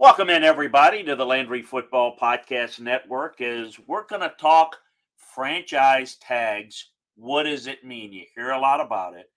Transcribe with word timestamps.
Welcome 0.00 0.30
in, 0.30 0.44
everybody, 0.44 1.02
to 1.02 1.16
the 1.16 1.26
Landry 1.26 1.60
Football 1.60 2.16
Podcast 2.16 2.78
Network. 2.78 3.40
As 3.40 3.80
we're 3.88 4.06
going 4.06 4.22
to 4.22 4.32
talk 4.38 4.76
franchise 5.16 6.14
tags. 6.20 6.90
What 7.16 7.42
does 7.42 7.66
it 7.66 7.82
mean? 7.82 8.12
You 8.12 8.24
hear 8.32 8.50
a 8.50 8.60
lot 8.60 8.80
about 8.80 9.14
it. 9.16 9.28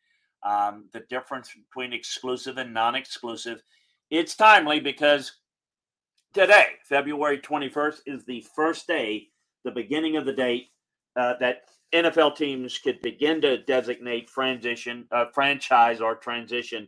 Um, 0.43 0.85
the 0.93 0.99
difference 1.09 1.49
between 1.55 1.93
exclusive 1.93 2.59
and 2.59 2.71
non-exclusive. 2.71 3.63
It's 4.11 4.35
timely 4.35 4.79
because 4.79 5.31
today, 6.31 6.73
February 6.83 7.39
21st, 7.39 8.01
is 8.05 8.23
the 8.25 8.45
first 8.55 8.85
day, 8.85 9.29
the 9.63 9.71
beginning 9.71 10.15
of 10.15 10.25
the 10.25 10.33
date 10.33 10.67
uh, 11.15 11.33
that 11.39 11.63
NFL 11.91 12.35
teams 12.35 12.77
could 12.77 13.01
begin 13.01 13.41
to 13.41 13.63
designate 13.63 14.27
transition, 14.27 15.07
uh, 15.11 15.25
franchise 15.33 16.01
or 16.01 16.13
transition 16.13 16.87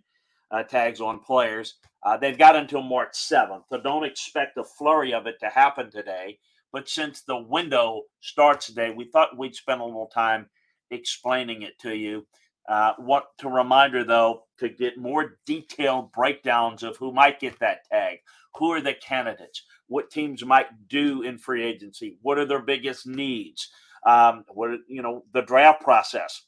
uh, 0.52 0.62
tags 0.62 1.02
on 1.02 1.18
players. 1.18 1.78
Uh, 2.06 2.18
they've 2.18 2.38
got 2.38 2.56
until 2.56 2.82
March 2.82 3.14
7th, 3.14 3.64
so 3.70 3.80
don't 3.80 4.04
expect 4.04 4.58
a 4.58 4.64
flurry 4.64 5.14
of 5.14 5.26
it 5.26 5.36
to 5.40 5.48
happen 5.48 5.90
today. 5.90 6.38
But 6.74 6.90
since 6.90 7.22
the 7.22 7.38
window 7.38 8.04
starts 8.20 8.66
today, 8.66 8.94
we 8.96 9.06
thought 9.06 9.38
we'd 9.38 9.56
spend 9.56 9.80
a 9.80 9.86
little 9.86 10.10
time 10.14 10.48
explaining 10.92 11.62
it 11.62 11.80
to 11.80 11.96
you. 11.96 12.26
Uh, 12.68 12.94
what 12.98 13.26
to 13.38 13.50
reminder 13.50 14.04
though, 14.04 14.44
to 14.58 14.70
get 14.70 14.98
more 14.98 15.38
detailed 15.46 16.12
breakdowns 16.14 16.82
of 16.82 16.96
who 16.98 17.12
might 17.12 17.40
get 17.40 17.60
that 17.60 17.80
tag, 17.92 18.20
who 18.56 18.72
are 18.72 18.82
the 18.82 18.94
candidates, 18.94 19.64
what 19.88 20.10
teams 20.10 20.46
might 20.46 20.68
do 20.88 21.24
in 21.24 21.38
free 21.38 21.64
agency, 21.64 22.18
what 22.22 22.38
are 22.38 22.46
their 22.46 22.62
biggest 22.62 23.06
needs, 23.06 23.70
um, 24.08 24.46
what 24.50 24.72
you 24.88 25.02
know, 25.02 25.24
the 25.34 25.42
draft 25.42 25.82
process, 25.82 26.44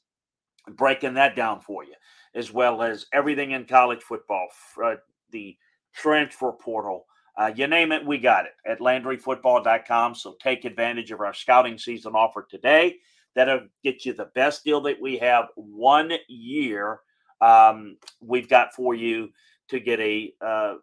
breaking 0.70 1.16
that 1.16 1.36
down 1.36 1.60
for 1.60 1.84
you, 1.84 1.96
as 2.34 2.52
well 2.52 2.82
as 2.82 3.06
everything 3.14 3.52
in 3.52 3.66
college 3.66 4.02
football, 4.02 4.48
uh, 4.84 4.96
the 5.36 5.58
transfer 5.94 6.54
portal. 6.54 7.06
Uh, 7.38 7.52
you 7.54 7.68
name 7.68 7.92
it, 7.92 8.06
we 8.06 8.18
got 8.18 8.46
it 8.46 8.54
at 8.66 8.80
LandryFootball.com. 8.80 10.16
So 10.16 10.38
take 10.42 10.64
advantage 10.64 11.12
of 11.12 11.20
our 11.20 11.34
scouting 11.34 11.78
season 11.78 12.14
offer 12.16 12.48
today. 12.50 12.96
That'll 13.36 13.68
get 13.84 14.06
you 14.06 14.14
the 14.14 14.32
best 14.34 14.64
deal 14.64 14.80
that 14.82 15.02
we 15.02 15.18
have 15.18 15.48
one 15.56 16.14
year. 16.30 17.02
Um, 17.42 17.98
we've 18.22 18.50
got 18.50 18.74
for 18.74 18.96
you 18.96 19.30
to 19.68 19.82
get 19.82 20.00
a 20.00 20.34
uh, 20.40 20.76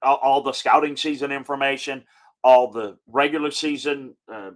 all, 0.00 0.42
the 0.42 0.52
scouting 0.52 0.96
season 0.96 1.32
information, 1.32 2.04
all 2.44 2.70
the 2.70 2.96
regular 3.08 3.50
season 3.50 4.14
uh, 4.32 4.52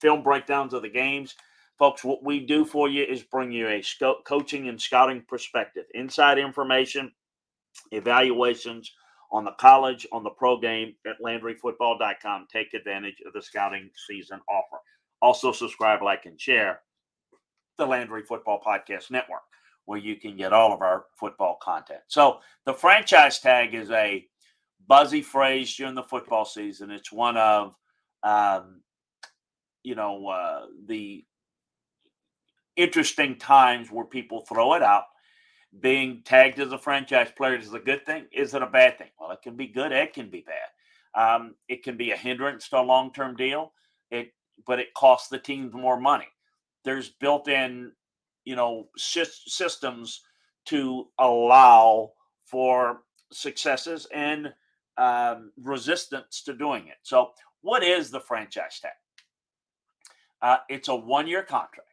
film 0.00 0.22
breakdowns 0.22 0.72
of 0.72 0.82
the 0.82 0.88
games. 0.88 1.34
Folks, 1.78 2.04
what 2.04 2.22
we 2.22 2.38
do 2.38 2.64
for 2.64 2.88
you 2.88 3.02
is 3.02 3.24
bring 3.24 3.50
you 3.50 3.68
a 3.68 3.82
sco- 3.82 4.22
coaching 4.24 4.68
and 4.68 4.80
scouting 4.80 5.24
perspective, 5.26 5.84
inside 5.94 6.38
information, 6.38 7.10
evaluations 7.92 8.92
on 9.32 9.44
the 9.44 9.52
college, 9.52 10.06
on 10.12 10.22
the 10.22 10.30
pro 10.30 10.58
game 10.58 10.94
at 11.06 11.20
LandryFootball.com. 11.24 12.46
Take 12.52 12.74
advantage 12.74 13.16
of 13.26 13.32
the 13.32 13.42
scouting 13.42 13.90
season 14.08 14.40
offer. 14.48 14.78
Also, 15.22 15.52
subscribe, 15.52 16.02
like, 16.02 16.26
and 16.26 16.40
share 16.40 16.80
the 17.78 17.86
Landry 17.86 18.22
Football 18.22 18.60
Podcast 18.64 19.10
Network, 19.10 19.42
where 19.84 19.98
you 19.98 20.16
can 20.16 20.36
get 20.36 20.52
all 20.52 20.72
of 20.72 20.82
our 20.82 21.06
football 21.18 21.58
content. 21.62 22.00
So, 22.08 22.38
the 22.64 22.74
franchise 22.74 23.38
tag 23.38 23.74
is 23.74 23.90
a 23.90 24.26
buzzy 24.86 25.22
phrase 25.22 25.74
during 25.74 25.94
the 25.94 26.02
football 26.02 26.44
season. 26.44 26.90
It's 26.90 27.12
one 27.12 27.36
of, 27.36 27.74
um, 28.22 28.82
you 29.82 29.94
know, 29.94 30.28
uh, 30.28 30.66
the 30.86 31.24
interesting 32.76 33.36
times 33.38 33.90
where 33.90 34.04
people 34.04 34.42
throw 34.42 34.74
it 34.74 34.82
out 34.82 35.04
being 35.80 36.22
tagged 36.24 36.58
as 36.58 36.72
a 36.72 36.78
franchise 36.78 37.30
player 37.36 37.56
is 37.56 37.72
a 37.72 37.78
good 37.78 38.04
thing? 38.06 38.26
Is 38.32 38.54
it 38.54 38.62
a 38.62 38.66
bad 38.66 38.98
thing? 38.98 39.10
Well, 39.18 39.30
it 39.30 39.42
can 39.42 39.56
be 39.56 39.66
good. 39.66 39.92
It 39.92 40.12
can 40.12 40.30
be 40.30 40.44
bad. 40.46 40.70
Um, 41.20 41.54
it 41.68 41.82
can 41.82 41.96
be 41.96 42.10
a 42.12 42.16
hindrance 42.16 42.68
to 42.68 42.80
a 42.80 42.82
long-term 42.82 43.36
deal. 43.36 43.72
It, 44.10 44.32
but 44.66 44.78
it 44.78 44.94
costs 44.94 45.28
the 45.28 45.38
teams 45.38 45.72
more 45.72 45.98
money. 45.98 46.28
There's 46.84 47.10
built-in, 47.10 47.92
you 48.44 48.56
know, 48.56 48.88
systems 48.96 50.22
to 50.66 51.08
allow 51.18 52.12
for 52.44 53.02
successes 53.32 54.06
and 54.14 54.52
um, 54.98 55.52
resistance 55.62 56.42
to 56.42 56.54
doing 56.54 56.88
it. 56.88 56.96
So, 57.02 57.30
what 57.62 57.82
is 57.82 58.10
the 58.10 58.20
franchise 58.20 58.78
tag? 58.80 58.92
Uh, 60.40 60.58
it's 60.68 60.88
a 60.88 60.94
one-year 60.94 61.42
contract 61.42 61.85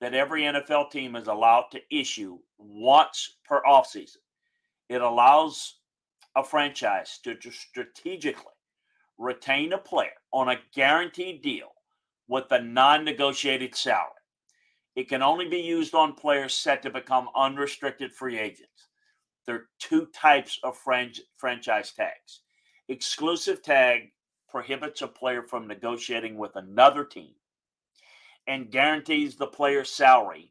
that 0.00 0.14
every 0.14 0.42
NFL 0.42 0.90
team 0.90 1.16
is 1.16 1.26
allowed 1.26 1.66
to 1.72 1.80
issue 1.90 2.38
once 2.58 3.36
per 3.44 3.62
offseason. 3.62 4.18
It 4.88 5.00
allows 5.00 5.78
a 6.36 6.44
franchise 6.44 7.18
to 7.24 7.36
strategically 7.50 8.52
retain 9.18 9.72
a 9.72 9.78
player 9.78 10.12
on 10.32 10.48
a 10.48 10.60
guaranteed 10.74 11.42
deal 11.42 11.72
with 12.28 12.44
a 12.52 12.62
non 12.62 13.04
negotiated 13.04 13.74
salary. 13.74 14.12
It 14.94 15.08
can 15.08 15.22
only 15.22 15.48
be 15.48 15.58
used 15.58 15.94
on 15.94 16.14
players 16.14 16.54
set 16.54 16.82
to 16.82 16.90
become 16.90 17.28
unrestricted 17.36 18.12
free 18.12 18.38
agents. 18.38 18.88
There 19.46 19.56
are 19.56 19.68
two 19.78 20.06
types 20.06 20.60
of 20.62 20.76
franchise 20.76 21.92
tags. 21.92 22.40
Exclusive 22.88 23.62
tag 23.62 24.12
prohibits 24.48 25.02
a 25.02 25.08
player 25.08 25.42
from 25.42 25.66
negotiating 25.66 26.36
with 26.36 26.56
another 26.56 27.04
team 27.04 27.34
and 28.48 28.70
guarantees 28.70 29.36
the 29.36 29.46
player's 29.46 29.90
salary 29.90 30.50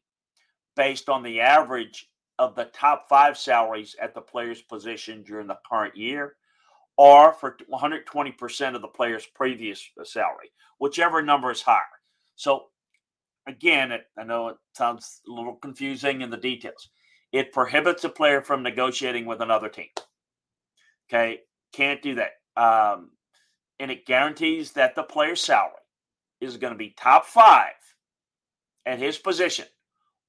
based 0.76 1.10
on 1.10 1.24
the 1.24 1.42
average 1.42 2.08
of 2.40 2.56
the 2.56 2.66
top 2.66 3.10
five 3.10 3.38
salaries 3.38 3.96
at 4.00 4.14
the 4.14 4.22
player's 4.22 4.62
position 4.62 5.24
during 5.24 5.48
the 5.48 5.58
current 5.70 5.98
year 5.98 6.36
or 6.96 7.34
for 7.34 7.58
120% 7.72 8.76
of 8.76 8.82
the 8.82 8.88
player's 8.88 9.26
previous 9.26 9.92
salary, 10.04 10.52
whichever 10.80 11.22
number 11.22 11.52
is 11.52 11.62
higher. 11.62 11.82
So, 12.36 12.66
again, 13.48 13.92
it, 13.92 14.06
I 14.18 14.24
know 14.24 14.50
it 14.50 14.58
sounds 14.74 15.22
a 15.28 15.32
little 15.32 15.56
confusing 15.56 16.22
in 16.22 16.30
the 16.30 16.38
details. 16.38 16.90
It 17.32 17.52
prohibits 17.52 18.04
a 18.04 18.10
player 18.10 18.42
from 18.42 18.64
negotiating 18.64 19.26
with 19.26 19.42
another 19.42 19.70
team. 19.70 19.90
Okay, 21.10 21.40
can't 21.74 22.02
do 22.02 22.16
that. 22.16 22.32
Um, 22.56 23.12
and 23.80 23.92
it 23.92 24.06
guarantees 24.06 24.72
that 24.74 24.96
the 24.96 25.04
player's 25.04 25.42
salary 25.42 25.74
is 26.42 26.58
going 26.58 26.74
to 26.74 26.78
be 26.78 26.94
top 26.98 27.26
five 27.26 27.74
at 28.86 29.00
his 29.00 29.18
position 29.18 29.66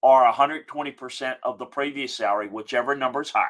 or 0.03 0.31
120% 0.31 1.37
of 1.43 1.59
the 1.59 1.67
previous 1.67 2.15
salary, 2.15 2.49
whichever 2.49 2.95
number 2.95 3.21
is 3.21 3.31
higher. 3.31 3.49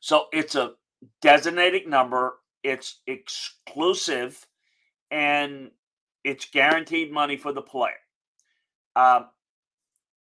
So 0.00 0.26
it's 0.32 0.54
a 0.54 0.74
designated 1.20 1.86
number, 1.86 2.34
it's 2.62 3.00
exclusive, 3.06 4.46
and 5.10 5.70
it's 6.24 6.46
guaranteed 6.46 7.12
money 7.12 7.36
for 7.36 7.52
the 7.52 7.62
player. 7.62 7.92
Um, 8.96 9.26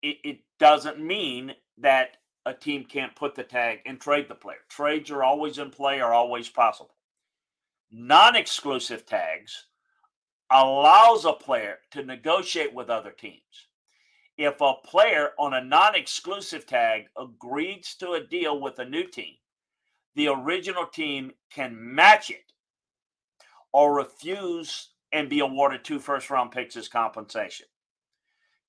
it, 0.02 0.18
it 0.24 0.40
doesn't 0.60 1.00
mean 1.00 1.54
that 1.78 2.18
a 2.46 2.54
team 2.54 2.84
can't 2.86 3.16
put 3.16 3.36
the 3.36 3.44
tag 3.44 3.80
and 3.86 4.00
trade 4.00 4.28
the 4.28 4.36
player. 4.36 4.58
Trades 4.70 5.12
are 5.12 5.24
always 5.24 5.58
in 5.58 5.70
play, 5.70 6.00
are 6.00 6.14
always 6.14 6.50
possible. 6.50 6.96
Non 7.92 8.36
exclusive 8.36 9.06
tags 9.06 9.66
allows 10.52 11.26
a 11.26 11.34
player 11.34 11.78
to 11.92 12.04
negotiate 12.04 12.74
with 12.74 12.90
other 12.90 13.12
teams. 13.12 13.68
If 14.38 14.62
a 14.62 14.74
player 14.86 15.32
on 15.38 15.54
a 15.54 15.64
non 15.64 15.96
exclusive 15.96 16.66
tag 16.66 17.06
agrees 17.18 17.96
to 18.00 18.14
a 18.14 18.24
deal 18.24 18.60
with 18.60 18.80
a 18.80 18.86
new 18.86 19.06
team, 19.06 19.36
the 20.16 20.30
original 20.30 20.86
team 20.86 21.32
can 21.52 21.76
match 21.78 22.30
it 22.30 22.54
or 23.74 23.94
refuse 23.94 24.90
and 25.12 25.30
be 25.30 25.40
awarded 25.40 25.84
two 25.84 26.00
first 26.00 26.30
round 26.30 26.52
picks 26.52 26.76
as 26.78 26.88
compensation. 26.88 27.68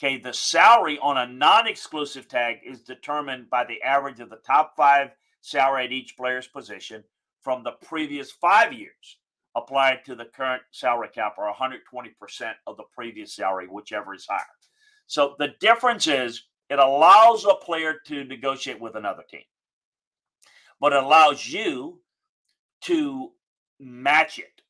Okay, 0.03 0.19
the 0.19 0.33
salary 0.33 0.99
on 1.01 1.19
a 1.19 1.27
non 1.27 1.67
exclusive 1.67 2.27
tag 2.27 2.59
is 2.65 2.83
determined 2.83 3.49
by 3.49 3.65
the 3.65 3.83
average 3.83 4.21
of 4.21 4.31
the 4.31 4.41
top 4.47 4.75
five 4.77 5.11
salary 5.41 5.85
at 5.85 5.93
each 5.93 6.17
player's 6.17 6.49
position 6.49 7.05
from 7.43 7.63
the 7.63 7.73
previous 7.73 8.31
five 8.31 8.73
years 8.73 9.19
applied 9.57 10.05
to 10.05 10.15
the 10.15 10.27
current 10.27 10.63
salary 10.71 11.09
cap 11.15 11.35
or 11.39 11.53
120% 11.53 12.53
of 12.67 12.77
the 12.77 12.85
previous 12.95 13.35
salary, 13.35 13.67
whichever 13.67 14.15
is 14.15 14.27
higher. 14.29 14.41
So 15.07 15.35
the 15.39 15.55
difference 15.61 16.07
is 16.07 16.45
it 16.69 16.79
allows 16.79 17.45
a 17.45 17.55
player 17.55 17.95
to 18.07 18.25
negotiate 18.25 18.81
with 18.81 18.95
another 18.95 19.25
team, 19.29 19.43
but 20.81 20.93
it 20.93 21.03
allows 21.03 21.49
you 21.49 22.01
to 22.83 23.33
match 23.81 24.39
it 24.39 24.63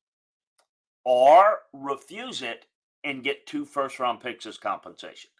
or 1.04 1.58
refuse 1.72 2.42
it 2.42 2.66
and 3.04 3.24
get 3.24 3.46
two 3.46 3.64
first 3.64 3.98
round 3.98 4.20
picks 4.20 4.46
as 4.46 4.56
compensation. 4.58 5.30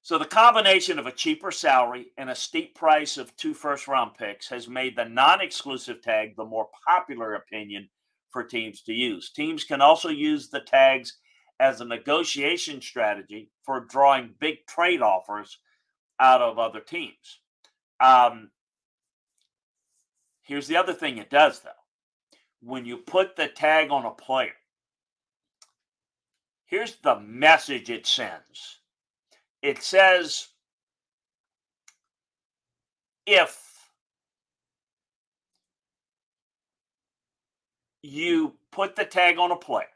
So 0.00 0.18
the 0.18 0.24
combination 0.24 0.98
of 0.98 1.06
a 1.06 1.12
cheaper 1.12 1.52
salary 1.52 2.06
and 2.18 2.28
a 2.28 2.34
steep 2.34 2.74
price 2.74 3.18
of 3.18 3.36
two 3.36 3.54
first 3.54 3.86
round 3.86 4.14
picks 4.18 4.48
has 4.48 4.68
made 4.68 4.96
the 4.96 5.04
non 5.04 5.40
exclusive 5.40 6.02
tag 6.02 6.34
the 6.34 6.44
more 6.44 6.68
popular 6.86 7.34
opinion 7.34 7.88
for 8.32 8.42
teams 8.42 8.82
to 8.82 8.92
use. 8.92 9.30
Teams 9.30 9.64
can 9.64 9.80
also 9.80 10.08
use 10.08 10.48
the 10.48 10.60
tags 10.60 11.18
as 11.60 11.80
a 11.80 11.84
negotiation 11.84 12.80
strategy 12.80 13.50
for 13.64 13.80
drawing 13.80 14.34
big 14.40 14.66
trade 14.66 15.02
offers 15.02 15.58
out 16.18 16.42
of 16.42 16.58
other 16.58 16.80
teams. 16.80 17.40
Um, 18.00 18.50
here's 20.42 20.66
the 20.66 20.76
other 20.76 20.92
thing 20.92 21.18
it 21.18 21.30
does, 21.30 21.60
though 21.60 21.70
when 22.60 22.84
you 22.84 22.96
put 22.96 23.36
the 23.36 23.48
tag 23.48 23.90
on 23.90 24.06
a 24.06 24.10
player, 24.10 24.52
here's 26.64 26.96
the 27.02 27.18
message 27.20 27.90
it 27.90 28.06
sends 28.06 28.78
it 29.62 29.82
says 29.82 30.48
if 33.26 33.71
you 38.02 38.54
put 38.70 38.96
the 38.96 39.04
tag 39.04 39.38
on 39.38 39.50
a 39.50 39.56
player 39.56 39.86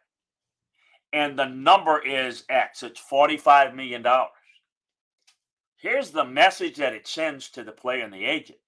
and 1.12 1.38
the 1.38 1.46
number 1.46 1.98
is 1.98 2.44
X, 2.48 2.82
it's 2.82 3.00
$45 3.00 3.74
million. 3.74 4.04
Here's 5.76 6.10
the 6.10 6.24
message 6.24 6.76
that 6.76 6.94
it 6.94 7.06
sends 7.06 7.48
to 7.50 7.64
the 7.64 7.72
player 7.72 8.04
and 8.04 8.12
the 8.12 8.24
agent 8.24 8.58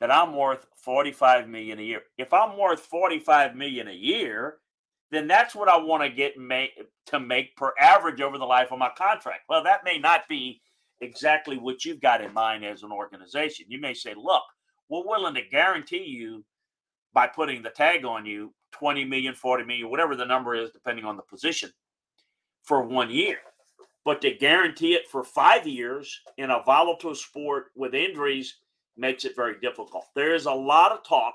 that 0.00 0.10
I'm 0.10 0.34
worth 0.36 0.66
45 0.76 1.48
million 1.48 1.78
a 1.78 1.82
year. 1.82 2.02
If 2.16 2.32
I'm 2.32 2.58
worth 2.58 2.80
45 2.80 3.56
million 3.56 3.88
a 3.88 3.92
year, 3.92 4.58
then 5.10 5.26
that's 5.26 5.54
what 5.54 5.68
I 5.68 5.76
want 5.78 6.02
to 6.02 6.10
get 6.10 6.38
make, 6.38 6.70
to 7.06 7.18
make 7.18 7.56
per 7.56 7.72
average 7.80 8.20
over 8.20 8.38
the 8.38 8.44
life 8.44 8.70
of 8.70 8.78
my 8.78 8.90
contract. 8.96 9.42
Well, 9.48 9.64
that 9.64 9.84
may 9.84 9.98
not 9.98 10.28
be 10.28 10.60
exactly 11.00 11.56
what 11.56 11.84
you've 11.84 12.00
got 12.00 12.22
in 12.22 12.32
mind 12.32 12.64
as 12.64 12.82
an 12.82 12.92
organization. 12.92 13.66
You 13.68 13.80
may 13.80 13.94
say, 13.94 14.14
look, 14.16 14.42
we're 14.88 15.06
willing 15.06 15.34
to 15.34 15.42
guarantee 15.42 16.04
you 16.04 16.44
by 17.12 17.26
putting 17.26 17.62
the 17.62 17.70
tag 17.70 18.04
on 18.04 18.26
you 18.26 18.52
20 18.72 19.04
million, 19.04 19.34
40 19.34 19.64
million, 19.64 19.90
whatever 19.90 20.14
the 20.14 20.24
number 20.24 20.54
is, 20.54 20.70
depending 20.70 21.04
on 21.04 21.16
the 21.16 21.22
position 21.22 21.70
for 22.62 22.82
one 22.82 23.10
year. 23.10 23.38
But 24.04 24.20
to 24.22 24.32
guarantee 24.32 24.94
it 24.94 25.08
for 25.08 25.24
five 25.24 25.66
years 25.66 26.20
in 26.38 26.50
a 26.50 26.62
volatile 26.64 27.14
sport 27.14 27.66
with 27.76 27.94
injuries 27.94 28.58
makes 28.96 29.24
it 29.24 29.36
very 29.36 29.60
difficult. 29.60 30.06
There 30.14 30.34
is 30.34 30.46
a 30.46 30.52
lot 30.52 30.92
of 30.92 31.06
talk 31.06 31.34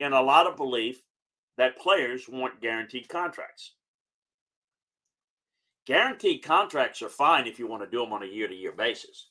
and 0.00 0.14
a 0.14 0.20
lot 0.20 0.46
of 0.46 0.56
belief 0.56 1.02
that 1.56 1.78
players 1.78 2.26
want 2.28 2.60
guaranteed 2.60 3.08
contracts. 3.08 3.74
Guaranteed 5.86 6.42
contracts 6.42 7.02
are 7.02 7.08
fine 7.08 7.46
if 7.46 7.58
you 7.58 7.66
want 7.66 7.82
to 7.82 7.90
do 7.90 8.00
them 8.00 8.12
on 8.12 8.22
a 8.22 8.26
year 8.26 8.48
to 8.48 8.54
year 8.54 8.72
basis. 8.72 9.28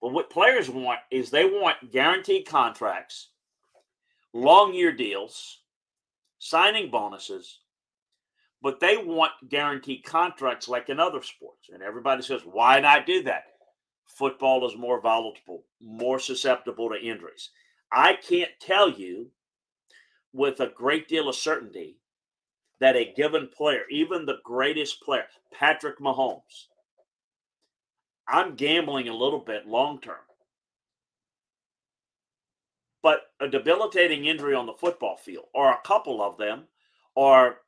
But 0.00 0.12
what 0.12 0.30
players 0.30 0.68
want 0.68 1.00
is 1.10 1.30
they 1.30 1.44
want 1.44 1.90
guaranteed 1.90 2.46
contracts, 2.46 3.30
long 4.32 4.74
year 4.74 4.92
deals, 4.92 5.62
signing 6.48 6.90
bonuses, 6.90 7.60
but 8.62 8.80
they 8.80 8.96
want 8.96 9.32
guaranteed 9.48 10.04
contracts 10.04 10.68
like 10.68 10.88
in 10.88 11.00
other 11.00 11.22
sports. 11.22 11.68
And 11.72 11.82
everybody 11.82 12.22
says, 12.22 12.42
why 12.44 12.80
not 12.80 13.06
do 13.06 13.22
that? 13.24 13.44
Football 14.06 14.66
is 14.68 14.76
more 14.76 15.00
volatile, 15.00 15.64
more 15.80 16.18
susceptible 16.18 16.88
to 16.90 16.96
injuries. 17.00 17.50
I 17.92 18.14
can't 18.14 18.50
tell 18.60 18.90
you 18.90 19.30
with 20.32 20.60
a 20.60 20.72
great 20.74 21.08
deal 21.08 21.28
of 21.28 21.34
certainty 21.34 21.98
that 22.80 22.96
a 22.96 23.12
given 23.16 23.48
player, 23.48 23.82
even 23.90 24.26
the 24.26 24.38
greatest 24.44 25.02
player, 25.02 25.24
Patrick 25.52 25.98
Mahomes, 25.98 26.66
I'm 28.28 28.54
gambling 28.54 29.08
a 29.08 29.16
little 29.16 29.38
bit 29.40 29.66
long 29.66 30.00
term. 30.00 30.16
But 33.06 33.30
a 33.38 33.46
debilitating 33.46 34.24
injury 34.24 34.56
on 34.56 34.66
the 34.66 34.72
football 34.72 35.16
field, 35.16 35.44
or 35.54 35.70
a 35.70 35.80
couple 35.84 36.20
of 36.20 36.36
them, 36.38 36.64
or 37.14 37.58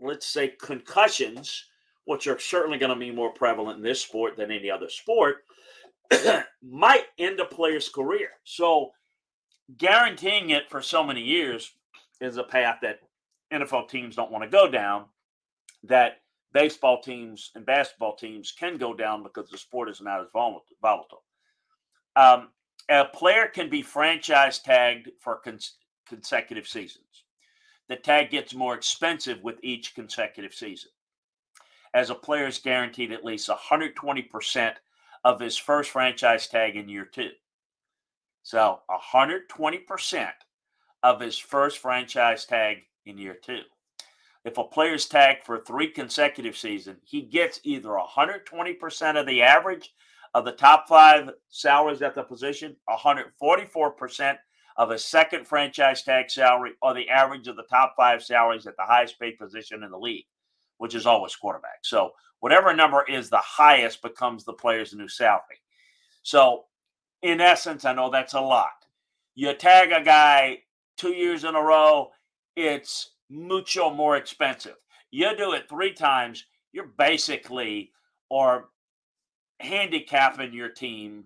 let's 0.00 0.26
say 0.26 0.54
concussions, 0.60 1.64
which 2.04 2.28
are 2.28 2.38
certainly 2.38 2.78
going 2.78 2.94
to 2.94 2.96
be 2.96 3.10
more 3.10 3.32
prevalent 3.32 3.78
in 3.78 3.82
this 3.82 4.00
sport 4.00 4.36
than 4.36 4.52
any 4.52 4.70
other 4.70 4.88
sport, 4.88 5.38
might 6.62 7.06
end 7.18 7.40
a 7.40 7.46
player's 7.46 7.88
career. 7.88 8.28
So 8.44 8.92
guaranteeing 9.76 10.50
it 10.50 10.70
for 10.70 10.80
so 10.80 11.02
many 11.02 11.20
years 11.20 11.72
is 12.20 12.36
a 12.36 12.44
path 12.44 12.78
that 12.82 13.00
NFL 13.52 13.88
teams 13.88 14.14
don't 14.14 14.30
want 14.30 14.44
to 14.44 14.48
go 14.48 14.70
down, 14.70 15.06
that 15.82 16.20
baseball 16.52 17.02
teams 17.02 17.50
and 17.56 17.66
basketball 17.66 18.14
teams 18.14 18.52
can 18.52 18.78
go 18.78 18.94
down 18.94 19.24
because 19.24 19.50
the 19.50 19.58
sport 19.58 19.88
is 19.88 20.00
not 20.00 20.20
as 20.20 20.28
volatile. 20.32 21.24
Um, 22.14 22.50
a 22.88 23.04
player 23.04 23.46
can 23.46 23.68
be 23.68 23.82
franchise 23.82 24.58
tagged 24.58 25.10
for 25.20 25.36
cons- 25.36 25.76
consecutive 26.06 26.68
seasons. 26.68 27.24
The 27.88 27.96
tag 27.96 28.30
gets 28.30 28.54
more 28.54 28.74
expensive 28.74 29.42
with 29.42 29.58
each 29.62 29.94
consecutive 29.94 30.54
season, 30.54 30.90
as 31.94 32.10
a 32.10 32.14
player 32.14 32.46
is 32.46 32.58
guaranteed 32.58 33.12
at 33.12 33.24
least 33.24 33.48
120% 33.48 34.74
of 35.24 35.40
his 35.40 35.56
first 35.56 35.90
franchise 35.90 36.46
tag 36.48 36.76
in 36.76 36.88
year 36.88 37.04
two. 37.04 37.30
So 38.42 38.80
120% 38.90 40.30
of 41.02 41.20
his 41.20 41.38
first 41.38 41.78
franchise 41.78 42.44
tag 42.44 42.78
in 43.04 43.18
year 43.18 43.36
two. 43.40 43.62
If 44.44 44.58
a 44.58 44.64
player's 44.64 45.06
tagged 45.06 45.44
for 45.44 45.58
three 45.58 45.90
consecutive 45.90 46.56
seasons, 46.56 47.00
he 47.04 47.22
gets 47.22 47.60
either 47.64 47.88
120% 47.88 49.20
of 49.20 49.26
the 49.26 49.42
average 49.42 49.92
of 50.36 50.44
the 50.44 50.52
top 50.52 50.86
five 50.86 51.30
salaries 51.48 52.02
at 52.02 52.14
the 52.14 52.22
position, 52.22 52.76
144% 52.90 54.36
of 54.76 54.90
a 54.90 54.98
second 54.98 55.46
franchise 55.46 56.02
tag 56.02 56.30
salary, 56.30 56.72
or 56.82 56.92
the 56.92 57.08
average 57.08 57.48
of 57.48 57.56
the 57.56 57.62
top 57.62 57.94
five 57.96 58.22
salaries 58.22 58.66
at 58.66 58.76
the 58.76 58.82
highest 58.82 59.18
paid 59.18 59.38
position 59.38 59.82
in 59.82 59.90
the 59.90 59.98
league, 59.98 60.26
which 60.76 60.94
is 60.94 61.06
always 61.06 61.34
quarterback. 61.34 61.78
So 61.84 62.10
whatever 62.40 62.74
number 62.74 63.02
is 63.08 63.30
the 63.30 63.38
highest 63.38 64.02
becomes 64.02 64.44
the 64.44 64.52
player's 64.52 64.92
new 64.92 65.08
salary. 65.08 65.62
So 66.22 66.64
in 67.22 67.40
essence, 67.40 67.86
I 67.86 67.94
know 67.94 68.10
that's 68.10 68.34
a 68.34 68.40
lot. 68.40 68.84
You 69.36 69.54
tag 69.54 69.90
a 69.90 70.04
guy 70.04 70.58
two 70.98 71.14
years 71.14 71.44
in 71.44 71.54
a 71.54 71.62
row, 71.62 72.10
it's 72.56 73.12
mucho 73.30 73.88
more 73.88 74.18
expensive. 74.18 74.76
You 75.10 75.34
do 75.34 75.52
it 75.54 75.66
three 75.66 75.94
times, 75.94 76.44
you're 76.72 76.92
basically 76.98 77.90
or 78.28 78.68
handicapping 79.60 80.52
your 80.52 80.68
team 80.68 81.24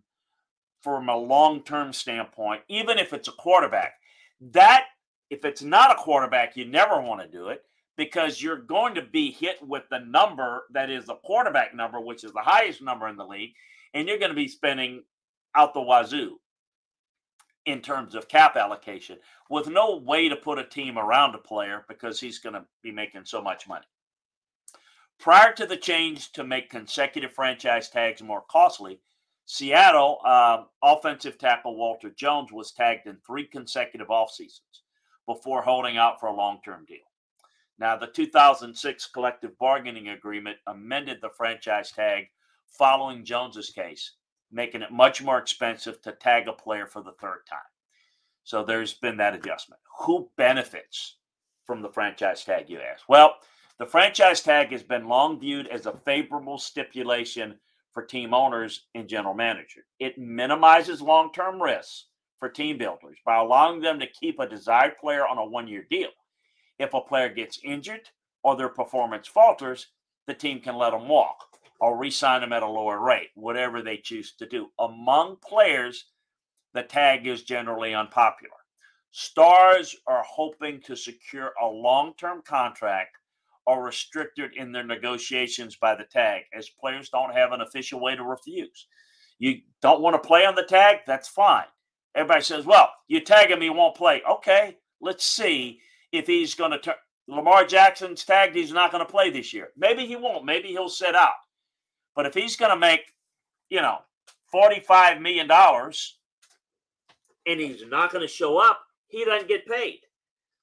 from 0.83 1.09
a 1.09 1.17
long-term 1.17 1.93
standpoint, 1.93 2.63
even 2.69 2.99
if 2.99 3.13
it's 3.13 3.29
a 3.29 3.33
quarterback. 3.33 3.95
That 4.41 4.87
if 5.29 5.45
it's 5.45 5.63
not 5.63 5.93
a 5.93 6.03
quarterback, 6.03 6.57
you 6.57 6.65
never 6.65 7.01
want 7.01 7.21
to 7.21 7.29
do 7.29 7.49
it 7.49 7.63
because 7.97 8.41
you're 8.41 8.57
going 8.57 8.95
to 8.95 9.03
be 9.03 9.31
hit 9.31 9.57
with 9.61 9.83
the 9.91 9.99
number 10.01 10.63
that 10.73 10.91
is 10.91 11.07
the 11.07 11.15
quarterback 11.17 11.75
number, 11.75 12.01
which 12.01 12.25
is 12.25 12.33
the 12.33 12.41
highest 12.41 12.81
number 12.81 13.09
in 13.09 13.17
the 13.17 13.27
league, 13.27 13.53
and 13.93 14.09
you're 14.09 14.19
going 14.19 14.31
to 14.31 14.37
be 14.37 14.49
spending 14.49 15.03
out 15.55 15.75
the 15.75 15.81
wazoo 15.81 16.39
in 17.67 17.81
terms 17.81 18.15
of 18.15 18.29
cap 18.29 18.57
allocation 18.57 19.19
with 19.51 19.69
no 19.69 19.97
way 19.97 20.29
to 20.29 20.37
put 20.37 20.59
a 20.59 20.65
team 20.65 20.99
around 20.99 21.35
a 21.35 21.39
player 21.39 21.85
because 21.89 22.19
he's 22.19 22.39
going 22.39 22.55
to 22.55 22.65
be 22.83 22.91
making 22.91 23.25
so 23.25 23.43
much 23.43 23.69
money. 23.69 23.85
Prior 25.21 25.53
to 25.53 25.67
the 25.67 25.77
change 25.77 26.33
to 26.33 26.45
make 26.45 26.71
consecutive 26.71 27.35
franchise 27.35 27.91
tags 27.91 28.23
more 28.23 28.43
costly, 28.51 29.01
Seattle 29.45 30.19
uh, 30.25 30.65
offensive 30.83 31.37
tackle 31.37 31.77
Walter 31.77 32.09
Jones 32.09 32.53
was 32.53 32.73
tagged 32.73 33.07
in 33.07 33.19
three 33.19 33.47
consecutive 33.47 34.11
off 34.11 34.31
seasons 34.31 34.83
before 35.27 35.61
holding 35.61 35.99
out 35.99 36.19
for 36.19 36.27
a 36.27 36.35
long 36.35 36.61
term 36.65 36.87
deal. 36.87 37.05
Now, 37.79 37.97
the 37.97 38.07
2006 38.07 39.07
collective 39.09 39.59
bargaining 39.59 40.09
agreement 40.09 40.57
amended 40.67 41.19
the 41.21 41.31
franchise 41.37 41.93
tag 41.93 42.25
following 42.67 43.23
Jones's 43.23 43.71
case 43.71 44.15
making 44.51 44.83
it 44.83 44.91
much 44.91 45.23
more 45.23 45.39
expensive 45.39 46.01
to 46.03 46.13
tag 46.13 46.49
a 46.49 46.53
player 46.53 46.87
for 46.87 47.03
the 47.03 47.13
third 47.21 47.41
time. 47.49 47.59
So 48.45 48.65
there's 48.65 48.95
been 48.95 49.19
that 49.19 49.35
adjustment. 49.35 49.81
Who 50.01 50.31
benefits 50.37 51.17
from 51.67 51.83
the 51.83 51.91
franchise 51.91 52.43
tag, 52.43 52.69
you 52.69 52.81
ask? 52.81 53.09
Well, 53.09 53.37
the 53.81 53.87
franchise 53.87 54.43
tag 54.43 54.71
has 54.73 54.83
been 54.83 55.09
long 55.09 55.41
viewed 55.41 55.67
as 55.69 55.87
a 55.87 55.97
favorable 56.05 56.59
stipulation 56.59 57.59
for 57.93 58.03
team 58.05 58.35
owners 58.35 58.89
and 58.95 59.09
general 59.09 59.33
managers. 59.33 59.87
It 59.99 60.19
minimizes 60.19 61.01
long 61.01 61.33
term 61.33 61.61
risks 61.61 62.09
for 62.39 62.51
team 62.51 62.77
builders 62.77 63.17
by 63.25 63.39
allowing 63.39 63.81
them 63.81 63.99
to 63.99 64.07
keep 64.07 64.39
a 64.39 64.47
desired 64.47 64.99
player 64.99 65.27
on 65.27 65.39
a 65.39 65.47
one 65.47 65.67
year 65.67 65.87
deal. 65.91 66.11
If 66.79 66.93
a 66.93 67.01
player 67.01 67.31
gets 67.31 67.59
injured 67.65 68.11
or 68.43 68.55
their 68.55 68.69
performance 68.69 69.27
falters, 69.27 69.87
the 70.27 70.35
team 70.35 70.61
can 70.61 70.77
let 70.77 70.91
them 70.91 71.09
walk 71.09 71.39
or 71.81 71.97
re-sign 71.97 72.43
them 72.43 72.53
at 72.53 72.63
a 72.63 72.69
lower 72.69 73.01
rate, 73.01 73.31
whatever 73.35 73.81
they 73.81 73.97
choose 73.97 74.35
to 74.35 74.47
do. 74.47 74.69
Among 74.79 75.37
players, 75.43 76.05
the 76.75 76.83
tag 76.83 77.27
is 77.27 77.45
generally 77.45 77.95
unpopular. 77.95 78.53
Stars 79.11 79.97
are 80.07 80.23
hoping 80.29 80.83
to 80.83 80.95
secure 80.95 81.55
a 81.63 81.67
long-term 81.67 82.43
contract 82.43 83.17
or 83.71 83.85
restricted 83.85 84.51
in 84.57 84.73
their 84.73 84.85
negotiations 84.85 85.77
by 85.77 85.95
the 85.95 86.03
tag, 86.03 86.43
as 86.53 86.69
players 86.69 87.09
don't 87.09 87.33
have 87.33 87.53
an 87.53 87.61
official 87.61 88.01
way 88.01 88.17
to 88.17 88.25
refuse. 88.25 88.89
You 89.39 89.59
don't 89.81 90.01
want 90.01 90.21
to 90.21 90.27
play 90.27 90.45
on 90.45 90.57
the 90.57 90.65
tag? 90.65 90.99
That's 91.07 91.29
fine. 91.29 91.67
Everybody 92.17 92.43
says, 92.43 92.67
well, 92.67 92.91
you 93.07 93.21
tag 93.21 93.51
him, 93.51 93.61
he 93.61 93.71
won't 93.71 93.97
play. 93.97 94.23
Okay, 94.29 94.77
let's 95.01 95.25
see 95.25 95.79
if 96.11 96.27
he's 96.27 96.55
going 96.55 96.73
to 96.73 96.79
turn. 96.79 96.95
Lamar 97.29 97.65
Jackson's 97.65 98.25
tagged, 98.25 98.57
he's 98.57 98.73
not 98.73 98.91
going 98.91 99.07
to 99.07 99.11
play 99.11 99.31
this 99.31 99.55
year. 99.55 99.69
Maybe 99.77 100.05
he 100.05 100.17
won't. 100.17 100.45
Maybe 100.45 100.69
he'll 100.69 100.89
sit 100.89 101.15
out. 101.15 101.31
But 102.17 102.27
if 102.27 102.35
he's 102.35 102.57
going 102.57 102.73
to 102.73 102.77
make, 102.77 103.03
you 103.69 103.81
know, 103.81 103.99
$45 104.53 105.21
million 105.21 105.49
and 105.49 107.61
he's 107.61 107.85
not 107.87 108.11
going 108.11 108.27
to 108.27 108.33
show 108.33 108.59
up, 108.59 108.81
he 109.07 109.25
doesn't 109.25 109.47
get 109.47 109.65
paid. 109.65 110.01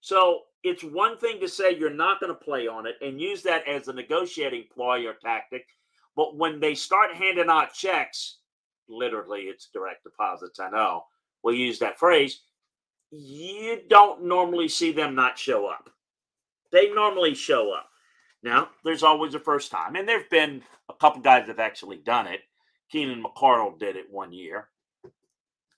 So 0.02 0.42
it's 0.64 0.84
one 0.84 1.18
thing 1.18 1.40
to 1.40 1.48
say 1.48 1.76
you're 1.76 1.90
not 1.90 2.20
going 2.20 2.32
to 2.34 2.40
play 2.40 2.68
on 2.68 2.86
it 2.86 2.96
and 3.02 3.22
use 3.22 3.44
that 3.44 3.68
as 3.68 3.88
a 3.88 3.94
negotiating 3.94 4.66
ploy 4.74 5.06
or 5.06 5.14
tactic. 5.14 5.66
But 6.16 6.36
when 6.36 6.60
they 6.60 6.76
start 6.76 7.14
handing 7.14 7.50
out 7.50 7.74
checks, 7.74 8.40
literally 8.90 9.42
it's 9.42 9.70
direct 9.72 10.04
deposits, 10.04 10.60
I 10.60 10.70
know, 10.70 11.06
we'll 11.44 11.56
use 11.56 11.80
that 11.80 12.00
phrase, 12.00 12.42
you 13.12 13.82
don't 13.88 14.24
normally 14.24 14.68
see 14.68 14.92
them 14.92 15.16
not 15.16 15.38
show 15.38 15.68
up. 15.68 15.90
They 16.72 16.90
normally 16.90 17.36
show 17.36 17.72
up. 17.72 17.90
Now, 18.44 18.70
there's 18.84 19.04
always 19.04 19.34
a 19.36 19.40
first 19.40 19.72
time, 19.72 19.96
and 19.96 20.08
there 20.08 20.20
have 20.20 20.30
been 20.30 20.62
a 20.90 20.94
couple 20.94 21.22
guys 21.22 21.42
that 21.42 21.50
have 21.50 21.60
actually 21.60 21.98
done 21.98 22.28
it. 22.28 22.42
Keenan 22.92 23.24
McCardell 23.24 23.80
did 23.80 23.96
it 23.96 24.12
one 24.12 24.32
year. 24.32 24.70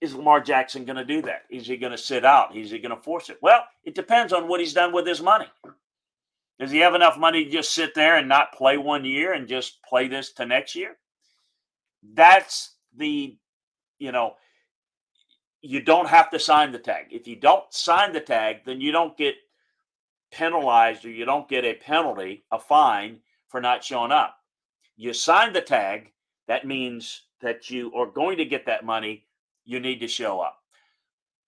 Is 0.02 0.16
Lamar 0.16 0.40
Jackson 0.40 0.86
going 0.86 0.96
to 0.96 1.06
do 1.06 1.22
that? 1.24 1.44
Is 1.50 1.68
he 1.68 1.78
going 1.78 1.92
to 1.92 1.98
sit 1.98 2.24
out? 2.24 2.56
Is 2.56 2.72
he 2.72 2.80
going 2.80 2.96
to 2.96 3.02
force 3.02 3.30
it? 3.30 3.38
Well, 3.42 3.64
it 3.84 3.96
depends 3.96 4.32
on 4.32 4.48
what 4.48 4.60
he's 4.60 4.74
done 4.74 4.94
with 4.94 5.06
his 5.06 5.22
money. 5.22 5.48
Does 6.60 6.72
he 6.72 6.80
have 6.80 6.96
enough 6.96 7.18
money 7.18 7.46
to 7.46 7.50
just 7.50 7.74
sit 7.74 7.94
there 7.96 8.18
and 8.18 8.28
not 8.28 8.54
play 8.54 8.78
one 8.78 9.06
year 9.06 9.34
and 9.34 9.48
just 9.48 9.82
play 9.84 10.08
this 10.08 10.32
to 10.34 10.46
next 10.46 10.76
year? 10.76 10.98
That's 12.14 12.76
the, 12.96 13.38
you 13.98 14.12
know, 14.12 14.36
you 15.62 15.82
don't 15.82 16.08
have 16.08 16.30
to 16.32 16.40
sign 16.40 16.72
the 16.72 16.80
tag. 16.80 17.08
If 17.12 17.28
you 17.28 17.36
don't 17.36 17.74
sign 17.74 18.14
the 18.14 18.22
tag, 18.22 18.66
then 18.66 18.80
you 18.80 18.92
don't 18.92 19.18
get 19.18 19.36
penalized 20.32 21.06
or 21.06 21.10
you 21.10 21.26
don't 21.26 21.50
get 21.50 21.66
a 21.66 21.74
penalty, 21.74 22.44
a 22.52 22.60
fine 22.60 23.20
for 23.48 23.60
not 23.60 23.84
showing 23.84 24.12
up. 24.12 24.38
You 24.96 25.14
sign 25.14 25.54
the 25.54 25.62
tag, 25.62 26.12
that 26.48 26.66
means 26.66 27.24
that 27.42 27.70
you 27.70 27.94
are 27.94 28.06
going 28.06 28.38
to 28.38 28.46
get 28.46 28.66
that 28.66 28.86
money. 28.86 29.26
You 29.70 29.80
need 29.80 30.00
to 30.00 30.08
show 30.08 30.40
up. 30.40 30.58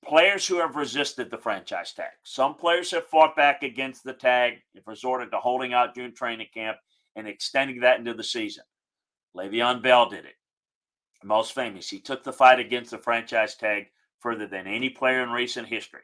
Players 0.06 0.46
who 0.46 0.60
have 0.60 0.76
resisted 0.76 1.32
the 1.32 1.40
franchise 1.40 1.92
tag. 1.92 2.12
Some 2.22 2.54
players 2.54 2.92
have 2.92 3.08
fought 3.08 3.36
back 3.36 3.64
against 3.64 4.04
the 4.04 4.14
tag, 4.14 4.60
have 4.76 4.84
resorted 4.86 5.32
to 5.32 5.40
holding 5.40 5.74
out 5.74 5.96
June 5.96 6.14
training 6.14 6.50
camp 6.54 6.78
and 7.16 7.28
extending 7.28 7.80
that 7.80 7.98
into 7.98 8.14
the 8.14 8.24
season. 8.24 8.64
Le'Veon 9.36 9.82
Bell 9.82 10.08
did 10.08 10.26
it. 10.26 10.36
Most 11.24 11.54
famous, 11.54 11.90
he 11.90 12.00
took 12.00 12.24
the 12.24 12.32
fight 12.32 12.60
against 12.60 12.92
the 12.92 13.00
franchise 13.00 13.56
tag 13.56 13.88
further 14.20 14.46
than 14.46 14.68
any 14.68 14.92
player 14.92 15.24
in 15.24 15.32
recent 15.32 15.68
history. 15.68 16.02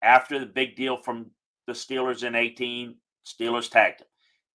After 0.00 0.38
the 0.38 0.46
big 0.46 0.76
deal 0.76 0.96
from 0.96 1.32
the 1.66 1.72
Steelers 1.72 2.22
in 2.22 2.36
18, 2.36 2.94
Steelers 3.26 3.68
tagged 3.68 4.02
him, 4.02 4.06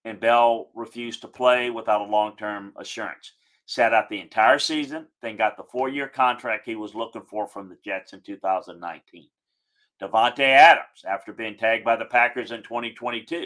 and 0.06 0.22
Bell 0.22 0.70
refused 0.74 1.20
to 1.24 1.28
play 1.28 1.70
without 1.70 2.00
a 2.00 2.10
long 2.10 2.38
term 2.38 2.72
assurance. 2.78 3.34
Sat 3.66 3.94
out 3.94 4.10
the 4.10 4.20
entire 4.20 4.60
season, 4.60 5.08
then 5.22 5.38
got 5.38 5.56
the 5.56 5.64
four 5.64 5.90
year 5.90 6.08
contract 6.08 6.66
he 6.66 6.76
was 6.76 6.96
looking 6.96 7.24
for 7.30 7.48
from 7.48 7.70
the 7.70 7.78
Jets 7.84 8.14
in 8.14 8.22
2019. 8.22 9.28
Davante 10.02 10.40
Adams, 10.40 11.06
after 11.08 11.32
being 11.32 11.56
tagged 11.56 11.86
by 11.86 11.96
the 11.96 12.06
Packers 12.06 12.52
in 12.52 12.62
2022, 12.64 13.46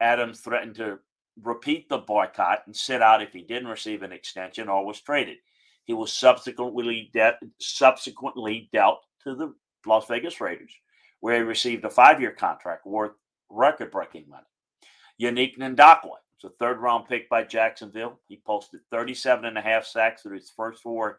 Adams 0.00 0.40
threatened 0.40 0.74
to 0.76 0.98
repeat 1.42 1.88
the 1.88 1.98
boycott 1.98 2.62
and 2.66 2.74
sit 2.74 3.02
out 3.02 3.22
if 3.22 3.32
he 3.32 3.42
didn't 3.42 3.68
receive 3.68 4.02
an 4.02 4.12
extension 4.12 4.68
or 4.68 4.84
was 4.84 5.00
traded. 5.00 5.36
He 5.84 5.92
was 5.92 6.12
subsequently 6.12 7.10
de- 7.12 7.38
subsequently 7.60 8.68
dealt 8.72 9.00
to 9.22 9.34
the 9.34 9.54
Las 9.86 10.06
Vegas 10.08 10.40
Raiders, 10.40 10.72
where 11.20 11.36
he 11.36 11.42
received 11.42 11.84
a 11.84 11.90
five-year 11.90 12.32
contract 12.32 12.86
worth 12.86 13.12
record-breaking 13.48 14.28
money. 14.28 14.46
Yannick 15.20 15.56
Ngakoue 15.56 16.16
was 16.42 16.52
a 16.52 16.56
third-round 16.56 17.06
pick 17.08 17.28
by 17.28 17.42
Jacksonville. 17.44 18.20
He 18.28 18.40
posted 18.44 18.80
37 18.90 19.44
and 19.44 19.58
a 19.58 19.62
half 19.62 19.86
sacks 19.86 20.22
through 20.22 20.36
his 20.36 20.52
first 20.54 20.82
four 20.82 21.18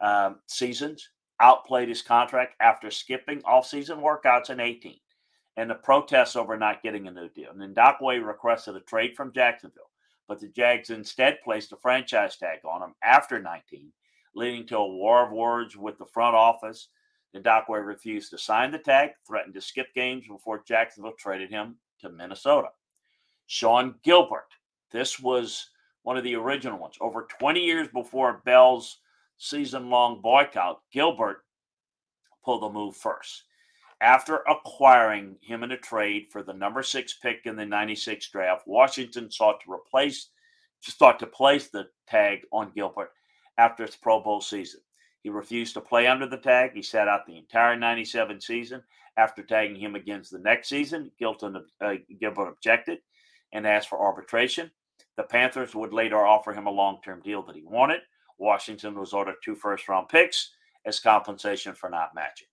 um, 0.00 0.40
seasons, 0.46 1.08
outplayed 1.40 1.88
his 1.88 2.02
contract 2.02 2.54
after 2.60 2.90
skipping 2.90 3.42
off-season 3.44 3.98
workouts 3.98 4.50
in 4.50 4.60
18 4.60 4.96
and 5.56 5.70
the 5.70 5.74
protests 5.74 6.36
over 6.36 6.56
not 6.56 6.82
getting 6.82 7.06
a 7.06 7.10
new 7.10 7.28
deal. 7.28 7.50
And 7.50 7.76
Ngakoue 7.76 8.26
requested 8.26 8.76
a 8.76 8.80
trade 8.80 9.16
from 9.16 9.32
Jacksonville, 9.32 9.90
but 10.26 10.40
the 10.40 10.48
Jags 10.48 10.90
instead 10.90 11.38
placed 11.44 11.72
a 11.72 11.76
franchise 11.76 12.36
tag 12.36 12.60
on 12.64 12.82
him 12.82 12.94
after 13.02 13.40
19 13.40 13.92
leading 14.36 14.66
to 14.66 14.78
a 14.78 14.86
war 14.86 15.24
of 15.24 15.32
words 15.32 15.76
with 15.76 15.96
the 15.98 16.06
front 16.06 16.34
office. 16.34 16.88
Ngakoue 17.36 17.84
refused 17.84 18.30
to 18.30 18.38
sign 18.38 18.70
the 18.70 18.78
tag, 18.78 19.10
threatened 19.26 19.54
to 19.54 19.60
skip 19.60 19.86
games 19.94 20.24
before 20.28 20.64
Jacksonville 20.66 21.14
traded 21.18 21.50
him 21.50 21.76
to 22.00 22.08
Minnesota. 22.08 22.68
Sean 23.46 23.94
Gilbert, 24.02 24.48
this 24.90 25.20
was 25.20 25.68
one 26.02 26.16
of 26.16 26.24
the 26.24 26.36
original 26.36 26.78
ones. 26.78 26.96
Over 27.00 27.26
20 27.38 27.60
years 27.60 27.88
before 27.88 28.42
Bell's 28.44 28.98
season 29.38 29.90
long 29.90 30.20
boycott, 30.22 30.80
Gilbert 30.92 31.44
pulled 32.44 32.62
the 32.62 32.68
move 32.68 32.96
first. 32.96 33.44
After 34.00 34.42
acquiring 34.48 35.36
him 35.40 35.62
in 35.62 35.72
a 35.72 35.78
trade 35.78 36.26
for 36.30 36.42
the 36.42 36.52
number 36.52 36.82
six 36.82 37.14
pick 37.14 37.42
in 37.46 37.56
the 37.56 37.64
96 37.64 38.28
draft, 38.30 38.66
Washington 38.66 39.30
sought 39.30 39.60
to 39.62 39.72
replace, 39.72 40.28
sought 40.80 41.18
to 41.20 41.26
place 41.26 41.68
the 41.68 41.88
tag 42.06 42.40
on 42.52 42.72
Gilbert 42.74 43.12
after 43.56 43.84
its 43.84 43.96
Pro 43.96 44.20
Bowl 44.20 44.40
season. 44.40 44.80
He 45.22 45.30
refused 45.30 45.72
to 45.74 45.80
play 45.80 46.06
under 46.06 46.26
the 46.26 46.36
tag. 46.36 46.72
He 46.74 46.82
sat 46.82 47.08
out 47.08 47.26
the 47.26 47.38
entire 47.38 47.76
97 47.76 48.40
season. 48.40 48.82
After 49.16 49.42
tagging 49.42 49.76
him 49.76 49.94
against 49.94 50.32
the 50.32 50.40
next 50.40 50.68
season, 50.68 51.10
Gilton, 51.20 51.62
uh, 51.80 51.94
Gilbert 52.20 52.48
objected 52.48 52.98
and 53.54 53.66
asked 53.66 53.88
for 53.88 54.00
arbitration. 54.00 54.70
The 55.16 55.22
Panthers 55.22 55.74
would 55.74 55.94
later 55.94 56.26
offer 56.26 56.52
him 56.52 56.66
a 56.66 56.70
long 56.70 56.98
term 57.02 57.22
deal 57.22 57.42
that 57.42 57.56
he 57.56 57.64
wanted. 57.64 58.00
Washington 58.38 58.98
was 58.98 59.12
ordered 59.12 59.36
two 59.42 59.54
first 59.54 59.88
round 59.88 60.08
picks 60.08 60.50
as 60.84 61.00
compensation 61.00 61.74
for 61.74 61.88
not 61.88 62.14
matching. 62.14 62.48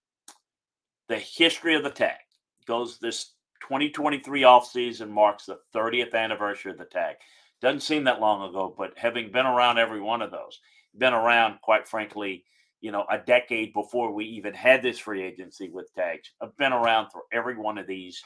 The 1.10 1.18
history 1.18 1.76
of 1.76 1.84
the 1.84 1.90
tag 1.90 2.20
goes 2.66 3.00
this 3.00 3.34
2023 3.62 4.44
offseason 4.44 5.10
marks 5.10 5.46
the 5.46 5.60
30th 5.76 6.14
anniversary 6.14 6.72
of 6.72 6.78
the 6.78 6.86
tag. 6.86 7.16
Doesn't 7.62 7.82
seem 7.82 8.04
that 8.06 8.22
long 8.22 8.50
ago, 8.50 8.74
but 8.78 8.98
having 8.98 9.32
been 9.32 9.46
around 9.46 9.78
every 9.78 10.02
one 10.02 10.22
of 10.22 10.32
those, 10.32 10.60
been 10.98 11.14
around, 11.14 11.60
quite 11.62 11.88
frankly, 11.88 12.44
you 12.82 12.92
know, 12.92 13.06
a 13.12 13.20
decade 13.20 13.74
before 13.74 14.12
we 14.12 14.26
even 14.26 14.54
had 14.54 14.82
this 14.82 14.98
free 14.98 15.22
agency 15.22 15.70
with 15.70 15.94
tags. 15.94 16.32
I've 16.42 16.58
been 16.58 16.74
around 16.74 17.12
for 17.12 17.24
every 17.32 17.56
one 17.56 17.78
of 17.78 17.86
these 17.86 18.22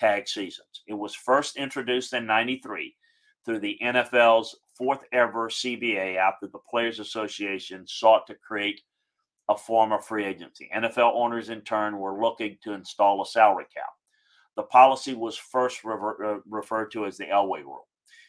tag 0.00 0.26
seasons. 0.26 0.82
It 0.86 0.94
was 0.94 1.14
first 1.14 1.56
introduced 1.56 2.14
in 2.14 2.26
93 2.26 2.96
through 3.44 3.60
the 3.60 3.78
NFL's 3.82 4.56
fourth 4.76 5.00
ever 5.12 5.50
CBA 5.50 6.16
after 6.16 6.46
the 6.46 6.58
Players 6.70 7.00
Association 7.00 7.86
sought 7.86 8.26
to 8.26 8.34
create 8.34 8.80
a 9.50 9.56
form 9.56 9.92
of 9.92 10.04
free 10.04 10.24
agency. 10.24 10.70
NFL 10.74 11.12
owners, 11.14 11.50
in 11.50 11.60
turn, 11.62 11.98
were 11.98 12.20
looking 12.20 12.56
to 12.62 12.72
install 12.72 13.20
a 13.20 13.26
salary 13.26 13.66
cap. 13.74 13.90
The 14.56 14.62
policy 14.62 15.14
was 15.14 15.36
first 15.36 15.84
rever- 15.84 16.24
uh, 16.24 16.38
referred 16.48 16.92
to 16.92 17.04
as 17.06 17.16
the 17.18 17.26
Elway 17.26 17.62
rule, 17.62 17.88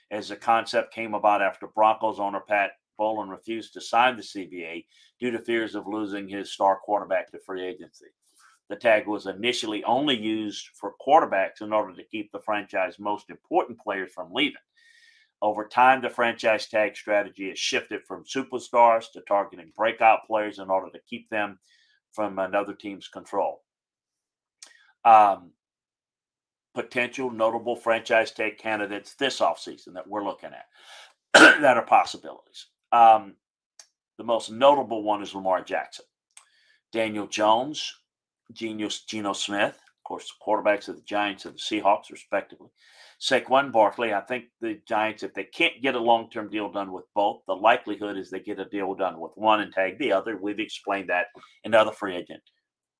as 0.09 0.29
the 0.29 0.35
concept 0.35 0.93
came 0.93 1.13
about 1.13 1.41
after 1.41 1.67
Broncos 1.67 2.19
owner 2.19 2.41
Pat 2.41 2.71
Bowlen 2.99 3.29
refused 3.29 3.73
to 3.73 3.81
sign 3.81 4.15
the 4.15 4.23
CBA 4.23 4.85
due 5.19 5.31
to 5.31 5.39
fears 5.39 5.75
of 5.75 5.87
losing 5.87 6.27
his 6.27 6.51
star 6.51 6.79
quarterback 6.83 7.31
to 7.31 7.39
free 7.39 7.65
agency. 7.65 8.07
The 8.71 8.77
tag 8.77 9.05
was 9.05 9.25
initially 9.25 9.83
only 9.83 10.17
used 10.17 10.69
for 10.75 10.93
quarterbacks 11.05 11.59
in 11.59 11.73
order 11.73 11.93
to 11.93 12.05
keep 12.05 12.31
the 12.31 12.39
franchise's 12.39 12.99
most 12.99 13.29
important 13.29 13.77
players 13.77 14.13
from 14.13 14.31
leaving. 14.33 14.61
Over 15.41 15.67
time, 15.67 16.01
the 16.01 16.09
franchise 16.09 16.69
tag 16.69 16.95
strategy 16.95 17.49
has 17.49 17.59
shifted 17.59 18.05
from 18.07 18.23
superstars 18.23 19.11
to 19.11 19.19
targeting 19.27 19.73
breakout 19.75 20.19
players 20.25 20.59
in 20.59 20.69
order 20.69 20.89
to 20.89 21.01
keep 21.05 21.29
them 21.29 21.59
from 22.13 22.39
another 22.39 22.73
team's 22.73 23.09
control. 23.09 23.61
Um, 25.03 25.51
potential 26.73 27.29
notable 27.29 27.75
franchise 27.75 28.31
tag 28.31 28.57
candidates 28.57 29.15
this 29.15 29.41
offseason 29.41 29.95
that 29.95 30.07
we're 30.07 30.23
looking 30.23 30.51
at 30.53 30.67
that 31.33 31.75
are 31.75 31.85
possibilities. 31.85 32.67
Um, 32.93 33.35
the 34.17 34.23
most 34.23 34.49
notable 34.49 35.03
one 35.03 35.21
is 35.21 35.35
Lamar 35.35 35.61
Jackson. 35.61 36.05
Daniel 36.93 37.27
Jones, 37.27 37.95
Genius, 38.53 39.03
Geno 39.03 39.33
Smith, 39.33 39.75
of 39.75 40.03
course, 40.03 40.27
the 40.27 40.45
quarterbacks 40.45 40.87
of 40.87 40.95
the 40.95 41.03
Giants 41.03 41.45
and 41.45 41.55
the 41.55 41.59
Seahawks, 41.59 42.11
respectively. 42.11 42.69
Saquon 43.19 43.71
Barkley, 43.71 44.13
I 44.13 44.21
think 44.21 44.45
the 44.61 44.79
Giants, 44.87 45.21
if 45.21 45.33
they 45.33 45.43
can't 45.43 45.81
get 45.81 45.95
a 45.95 45.99
long 45.99 46.29
term 46.29 46.49
deal 46.49 46.71
done 46.71 46.91
with 46.91 47.05
both, 47.13 47.41
the 47.45 47.55
likelihood 47.55 48.17
is 48.17 48.29
they 48.29 48.39
get 48.39 48.59
a 48.59 48.65
deal 48.65 48.95
done 48.95 49.19
with 49.19 49.31
one 49.35 49.61
and 49.61 49.71
tag 49.71 49.99
the 49.99 50.11
other. 50.11 50.37
We've 50.37 50.59
explained 50.59 51.09
that 51.09 51.27
in 51.63 51.75
other 51.75 51.91
free 51.91 52.15
agent 52.15 52.41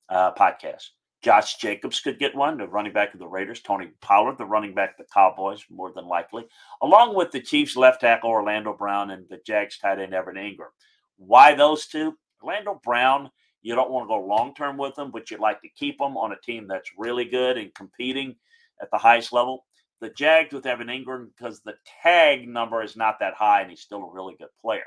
uh, 0.10 0.32
podcasts. 0.34 0.90
Josh 1.24 1.58
Jacobs 1.58 2.00
could 2.00 2.20
get 2.20 2.36
one, 2.36 2.58
the 2.58 2.68
running 2.68 2.94
back 2.94 3.14
of 3.14 3.20
the 3.20 3.28
Raiders. 3.28 3.62
Tony 3.62 3.90
Pollard, 4.02 4.38
the 4.38 4.46
running 4.46 4.74
back 4.74 4.92
of 4.92 5.06
the 5.06 5.12
Cowboys, 5.14 5.64
more 5.70 5.92
than 5.94 6.08
likely, 6.08 6.46
along 6.82 7.16
with 7.16 7.32
the 7.32 7.42
Chiefs 7.42 7.76
left 7.76 8.02
tackle 8.02 8.30
Orlando 8.30 8.74
Brown 8.74 9.12
and 9.12 9.26
the 9.30 9.40
Jags 9.46 9.78
tight 9.78 10.00
end 10.00 10.14
Evan 10.14 10.36
Engram. 10.36 10.70
Why 11.18 11.54
those 11.54 11.88
two? 11.88 12.18
Orlando 12.42 12.80
Brown, 12.84 13.30
you 13.62 13.76
don't 13.76 13.92
want 13.92 14.06
to 14.06 14.08
go 14.08 14.26
long 14.26 14.54
term 14.54 14.78
with 14.78 14.96
them, 14.96 15.12
but 15.12 15.30
you'd 15.30 15.40
like 15.40 15.62
to 15.62 15.70
keep 15.70 15.98
them 16.00 16.18
on 16.18 16.32
a 16.32 16.40
team 16.40 16.68
that's 16.68 16.92
really 16.98 17.26
good 17.26 17.58
and 17.58 17.74
competing 17.76 18.36
at 18.82 18.90
the 18.92 18.98
highest 18.98 19.34
level. 19.34 19.66
The 20.00 20.10
Jags 20.10 20.54
with 20.54 20.66
Evan 20.66 20.88
Engram 20.88 21.28
because 21.36 21.62
the 21.62 21.76
tag 22.02 22.48
number 22.48 22.82
is 22.84 22.98
not 22.98 23.20
that 23.20 23.36
high 23.36 23.62
and 23.62 23.70
he's 23.70 23.82
still 23.82 24.04
a 24.04 24.12
really 24.12 24.36
good 24.38 24.50
player. 24.60 24.86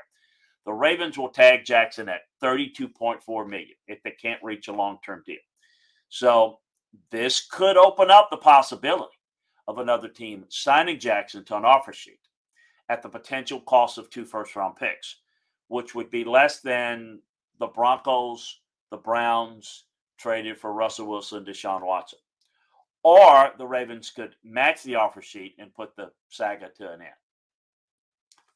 The 0.65 0.73
Ravens 0.73 1.17
will 1.17 1.29
tag 1.29 1.63
Jackson 1.63 2.09
at 2.09 2.21
32.4 2.43 3.47
million 3.47 3.75
if 3.87 4.01
they 4.03 4.11
can't 4.11 4.43
reach 4.43 4.67
a 4.67 4.73
long-term 4.73 5.23
deal. 5.25 5.37
So 6.09 6.59
this 7.11 7.47
could 7.47 7.77
open 7.77 8.11
up 8.11 8.29
the 8.29 8.37
possibility 8.37 9.15
of 9.67 9.77
another 9.77 10.09
team 10.09 10.45
signing 10.49 10.99
Jackson 10.99 11.45
to 11.45 11.55
an 11.55 11.65
offer 11.65 11.93
sheet 11.93 12.19
at 12.89 13.01
the 13.01 13.09
potential 13.09 13.61
cost 13.61 13.97
of 13.97 14.09
two 14.09 14.25
first 14.25 14.55
round 14.55 14.75
picks, 14.75 15.17
which 15.67 15.95
would 15.95 16.09
be 16.11 16.23
less 16.23 16.61
than 16.61 17.19
the 17.59 17.67
Broncos, 17.67 18.59
the 18.95 19.01
Browns 19.01 19.83
traded 20.17 20.57
for 20.57 20.71
Russell 20.71 21.07
Wilson, 21.07 21.43
Deshaun 21.43 21.85
Watson. 21.85 22.19
Or 23.03 23.51
the 23.57 23.67
Ravens 23.67 24.09
could 24.09 24.35
match 24.41 24.83
the 24.83 24.95
offer 24.95 25.21
sheet 25.21 25.53
and 25.59 25.73
put 25.73 25.97
the 25.97 26.11
saga 26.29 26.69
to 26.77 26.93
an 26.93 27.01
end. 27.01 27.11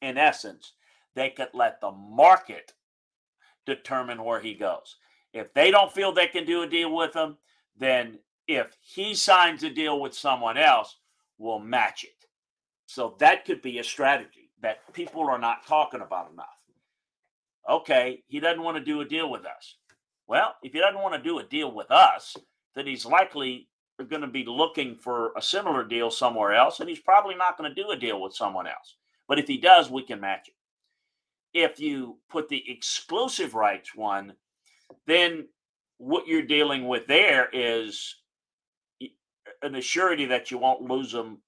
In 0.00 0.16
essence, 0.16 0.72
they 1.14 1.28
could 1.28 1.50
let 1.52 1.82
the 1.82 1.90
market 1.90 2.72
determine 3.66 4.24
where 4.24 4.40
he 4.40 4.54
goes. 4.54 4.96
If 5.34 5.52
they 5.52 5.70
don't 5.70 5.92
feel 5.92 6.10
they 6.10 6.26
can 6.26 6.46
do 6.46 6.62
a 6.62 6.66
deal 6.66 6.96
with 6.96 7.14
him, 7.14 7.36
then 7.76 8.18
if 8.48 8.74
he 8.80 9.12
signs 9.12 9.62
a 9.62 9.68
deal 9.68 10.00
with 10.00 10.14
someone 10.14 10.56
else, 10.56 10.96
we'll 11.36 11.58
match 11.58 12.04
it. 12.04 12.26
So 12.86 13.14
that 13.18 13.44
could 13.44 13.60
be 13.60 13.78
a 13.78 13.84
strategy 13.84 14.50
that 14.62 14.90
people 14.94 15.28
are 15.28 15.38
not 15.38 15.66
talking 15.66 16.00
about 16.00 16.32
enough. 16.32 16.46
Okay, 17.68 18.22
he 18.26 18.40
doesn't 18.40 18.62
want 18.62 18.78
to 18.78 18.82
do 18.82 19.02
a 19.02 19.04
deal 19.04 19.30
with 19.30 19.44
us. 19.44 19.76
Well, 20.30 20.54
if 20.62 20.72
he 20.72 20.78
doesn't 20.78 21.02
want 21.02 21.14
to 21.14 21.28
do 21.28 21.40
a 21.40 21.42
deal 21.42 21.74
with 21.74 21.90
us, 21.90 22.36
then 22.76 22.86
he's 22.86 23.04
likely 23.04 23.68
going 24.08 24.22
to 24.22 24.28
be 24.28 24.44
looking 24.46 24.94
for 24.94 25.32
a 25.36 25.42
similar 25.42 25.82
deal 25.82 26.08
somewhere 26.08 26.54
else, 26.54 26.78
and 26.78 26.88
he's 26.88 27.00
probably 27.00 27.34
not 27.34 27.58
going 27.58 27.68
to 27.68 27.82
do 27.82 27.90
a 27.90 27.96
deal 27.96 28.22
with 28.22 28.36
someone 28.36 28.68
else. 28.68 28.94
But 29.26 29.40
if 29.40 29.48
he 29.48 29.58
does, 29.58 29.90
we 29.90 30.04
can 30.04 30.20
match 30.20 30.46
it. 30.46 30.54
If 31.52 31.80
you 31.80 32.18
put 32.30 32.48
the 32.48 32.62
exclusive 32.70 33.54
rights 33.54 33.96
one, 33.96 34.34
then 35.08 35.48
what 35.98 36.28
you're 36.28 36.42
dealing 36.42 36.86
with 36.86 37.08
there 37.08 37.48
is 37.52 38.14
an 39.00 39.72
assurity 39.72 40.28
that 40.28 40.52
you 40.52 40.58
won't 40.58 40.88
lose 40.88 41.10
them 41.10 41.38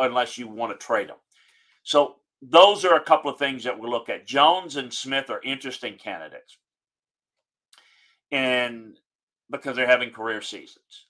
unless 0.00 0.36
you 0.36 0.48
want 0.48 0.72
to 0.72 0.84
trade 0.84 1.10
them. 1.10 1.16
So 1.84 2.16
those 2.42 2.84
are 2.84 2.96
a 2.96 3.04
couple 3.04 3.30
of 3.30 3.38
things 3.38 3.62
that 3.62 3.78
we 3.78 3.88
look 3.88 4.08
at. 4.08 4.26
Jones 4.26 4.74
and 4.74 4.92
Smith 4.92 5.30
are 5.30 5.40
interesting 5.44 5.94
candidates, 5.96 6.58
and 8.30 8.98
because 9.50 9.76
they're 9.76 9.86
having 9.86 10.10
career 10.10 10.42
seasons. 10.42 11.06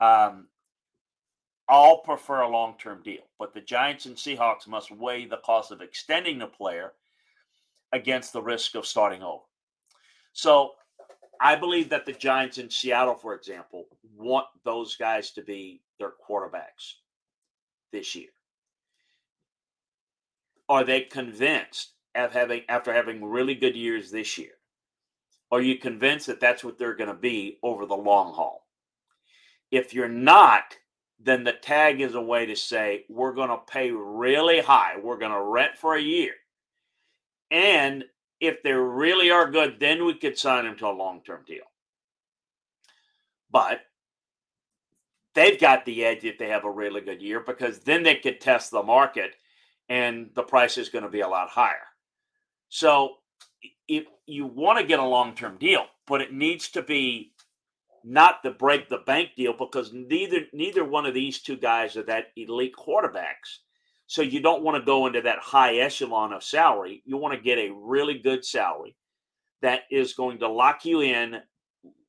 Um, 0.00 0.48
all 1.68 1.98
prefer 1.98 2.40
a 2.40 2.48
long-term 2.48 3.02
deal, 3.02 3.22
but 3.38 3.52
the 3.52 3.60
Giants 3.60 4.06
and 4.06 4.16
Seahawks 4.16 4.66
must 4.66 4.90
weigh 4.90 5.26
the 5.26 5.38
cost 5.38 5.70
of 5.70 5.82
extending 5.82 6.38
the 6.38 6.46
player 6.46 6.92
against 7.92 8.32
the 8.32 8.42
risk 8.42 8.74
of 8.74 8.86
starting 8.86 9.22
over. 9.22 9.42
So 10.32 10.72
I 11.40 11.56
believe 11.56 11.90
that 11.90 12.06
the 12.06 12.12
Giants 12.12 12.58
in 12.58 12.70
Seattle, 12.70 13.14
for 13.14 13.34
example, 13.34 13.86
want 14.16 14.46
those 14.64 14.96
guys 14.96 15.30
to 15.32 15.42
be 15.42 15.82
their 15.98 16.12
quarterbacks 16.28 16.94
this 17.92 18.14
year? 18.14 18.28
Are 20.68 20.84
they 20.84 21.02
convinced 21.02 21.92
of 22.14 22.32
having 22.32 22.62
after 22.68 22.92
having 22.92 23.24
really 23.24 23.54
good 23.54 23.76
years 23.76 24.10
this 24.10 24.36
year? 24.36 24.57
Are 25.50 25.60
you 25.60 25.76
convinced 25.76 26.26
that 26.26 26.40
that's 26.40 26.62
what 26.62 26.78
they're 26.78 26.94
going 26.94 27.08
to 27.08 27.14
be 27.14 27.58
over 27.62 27.86
the 27.86 27.96
long 27.96 28.34
haul? 28.34 28.66
If 29.70 29.94
you're 29.94 30.08
not, 30.08 30.76
then 31.18 31.44
the 31.44 31.52
tag 31.52 32.00
is 32.00 32.14
a 32.14 32.20
way 32.20 32.46
to 32.46 32.54
say 32.54 33.04
we're 33.08 33.32
going 33.32 33.48
to 33.48 33.58
pay 33.66 33.90
really 33.90 34.60
high. 34.60 34.94
We're 35.02 35.18
going 35.18 35.32
to 35.32 35.42
rent 35.42 35.72
for 35.76 35.96
a 35.96 36.00
year. 36.00 36.32
And 37.50 38.04
if 38.40 38.62
they 38.62 38.72
really 38.72 39.30
are 39.30 39.50
good, 39.50 39.80
then 39.80 40.04
we 40.04 40.14
could 40.14 40.38
sign 40.38 40.64
them 40.64 40.76
to 40.76 40.86
a 40.86 40.90
long 40.90 41.22
term 41.24 41.44
deal. 41.46 41.64
But 43.50 43.80
they've 45.34 45.58
got 45.58 45.84
the 45.84 46.04
edge 46.04 46.24
if 46.24 46.38
they 46.38 46.48
have 46.48 46.64
a 46.64 46.70
really 46.70 47.00
good 47.00 47.22
year 47.22 47.40
because 47.40 47.80
then 47.80 48.02
they 48.02 48.16
could 48.16 48.40
test 48.40 48.70
the 48.70 48.82
market 48.82 49.34
and 49.88 50.30
the 50.34 50.42
price 50.42 50.76
is 50.76 50.90
going 50.90 51.04
to 51.04 51.10
be 51.10 51.20
a 51.20 51.28
lot 51.28 51.48
higher. 51.48 51.86
So 52.68 53.14
if 53.88 54.04
you 54.28 54.46
want 54.46 54.78
to 54.78 54.86
get 54.86 54.98
a 54.98 55.04
long-term 55.04 55.56
deal, 55.58 55.86
but 56.06 56.20
it 56.20 56.32
needs 56.32 56.68
to 56.70 56.82
be 56.82 57.32
not 58.04 58.42
the 58.42 58.50
break 58.50 58.88
the 58.88 58.98
bank 58.98 59.30
deal 59.36 59.52
because 59.52 59.92
neither 59.92 60.42
neither 60.52 60.84
one 60.84 61.04
of 61.04 61.14
these 61.14 61.40
two 61.40 61.56
guys 61.56 61.96
are 61.96 62.04
that 62.04 62.26
elite 62.36 62.74
quarterbacks. 62.76 63.58
So 64.06 64.22
you 64.22 64.40
don't 64.40 64.62
want 64.62 64.76
to 64.76 64.86
go 64.86 65.06
into 65.06 65.20
that 65.22 65.38
high 65.40 65.76
echelon 65.76 66.32
of 66.32 66.42
salary. 66.42 67.02
You 67.04 67.16
want 67.16 67.34
to 67.34 67.40
get 67.40 67.58
a 67.58 67.74
really 67.74 68.18
good 68.18 68.44
salary 68.44 68.96
that 69.60 69.82
is 69.90 70.14
going 70.14 70.38
to 70.38 70.48
lock 70.48 70.84
you 70.84 71.02
in 71.02 71.40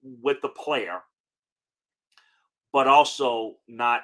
with 0.03 0.37
the 0.41 0.49
player 0.49 1.01
but 2.71 2.87
also 2.87 3.55
not 3.67 4.01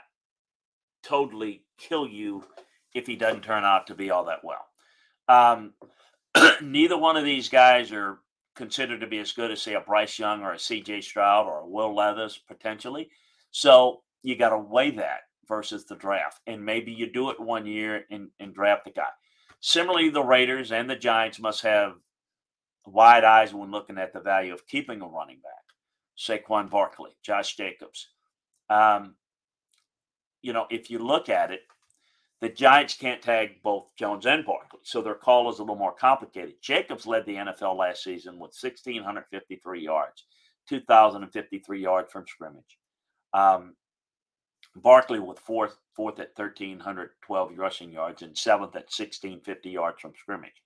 totally 1.04 1.63
kill 1.78 2.08
you 2.08 2.43
if 2.93 3.06
he 3.06 3.15
doesn't 3.15 3.43
turn 3.43 3.63
out 3.63 3.88
to 3.88 3.95
be 3.95 4.10
all 4.10 4.25
that 4.25 4.43
well. 4.43 4.65
Um, 5.28 5.73
neither 6.62 6.98
one 6.98 7.17
of 7.17 7.24
these 7.24 7.50
guys 7.50 7.91
are 7.91 8.19
considered 8.56 9.02
to 9.02 9.08
be 9.08 9.19
as 9.19 9.32
good 9.32 9.52
as, 9.52 9.62
say, 9.62 9.74
a 9.74 9.82
Bryce 9.82 10.17
Young 10.17 10.41
or 10.41 10.54
a 10.54 10.58
CJ 10.58 11.04
Stroud 11.04 11.45
or 11.45 11.60
a 11.60 11.67
Will 11.67 11.93
Levis 11.93 12.38
potentially. 12.38 13.10
So 13.52 14.02
you 14.24 14.38
got 14.38 14.50
to 14.50 14.58
weigh 14.58 14.91
that 14.91 15.21
versus 15.48 15.86
the 15.86 15.95
draft. 15.95 16.39
And 16.48 16.63
maybe 16.63 16.91
you 16.91 17.12
do 17.12 17.30
it 17.30 17.39
one 17.39 17.65
year 17.65 18.06
and, 18.10 18.30
and 18.39 18.54
draft 18.54 18.86
the 18.86 18.91
guy. 18.91 19.10
Similarly, 19.60 20.10
the 20.10 20.24
Raiders 20.24 20.71
and 20.71 20.89
the 20.89 20.95
Giants 20.95 21.39
must 21.39 21.62
have 21.63 21.93
wide 22.86 23.24
eyes 23.24 23.54
when 23.54 23.71
looking 23.71 23.98
at 23.98 24.13
the 24.13 24.19
value 24.19 24.54
of 24.54 24.67
keeping 24.67 25.02
a 25.02 25.08
running 25.08 25.39
back. 25.41 25.54
Saquon 26.17 26.69
Barkley, 26.69 27.12
Josh 27.24 27.58
Jacobs, 27.58 28.08
um, 28.69 29.15
you 30.41 30.54
know, 30.54 30.65
if 30.69 30.89
you 30.89 31.00
look 31.00 31.28
at 31.28 31.52
it, 31.52 31.62
the 32.41 32.50
Giants 32.50 32.95
can't 32.95 33.21
tag 33.21 33.62
both 33.63 33.95
Jones 33.98 34.26
and 34.26 34.45
Barkley, 34.45 34.82
so 34.84 35.02
their 35.02 35.15
call 35.15 35.50
is 35.50 35.60
a 35.60 35.63
little 35.63 35.76
more 35.76 35.93
complicated. 35.93 36.56
Jacobs 36.62 37.08
led 37.08 37.26
the 37.26 37.36
NFL 37.36 37.78
last 37.78 38.04
season 38.04 38.34
with 38.34 38.56
1,653 38.60 39.82
yards, 39.82 40.26
2,053 40.67 41.82
yards 41.82 42.12
from 42.12 42.26
scrimmage. 42.28 42.78
Um, 43.34 43.76
Barkley 44.76 45.19
with 45.19 45.39
fourth, 45.39 45.78
fourth 45.95 46.19
at 46.19 46.32
1,312 46.36 47.58
rushing 47.58 47.91
yards 47.91 48.21
and 48.21 48.38
seventh 48.38 48.76
at 48.76 48.91
1,650 48.95 49.69
yards 49.69 50.02
from 50.02 50.13
scrimmage. 50.19 50.62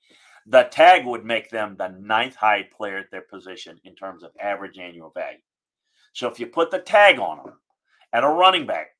The 0.47 0.63
tag 0.63 1.05
would 1.05 1.25
make 1.25 1.49
them 1.49 1.75
the 1.77 1.89
ninth 1.89 2.36
highest 2.36 2.71
player 2.71 2.97
at 2.97 3.12
their 3.12 3.21
position 3.21 3.79
in 3.84 3.95
terms 3.95 4.23
of 4.23 4.32
average 4.41 4.79
annual 4.79 5.12
value. 5.12 5.38
So 6.13 6.27
if 6.27 6.39
you 6.39 6.47
put 6.47 6.71
the 6.71 6.79
tag 6.79 7.19
on 7.19 7.38
them, 7.38 7.53
at 8.13 8.23
a 8.23 8.27
running 8.27 8.65
back, 8.65 8.95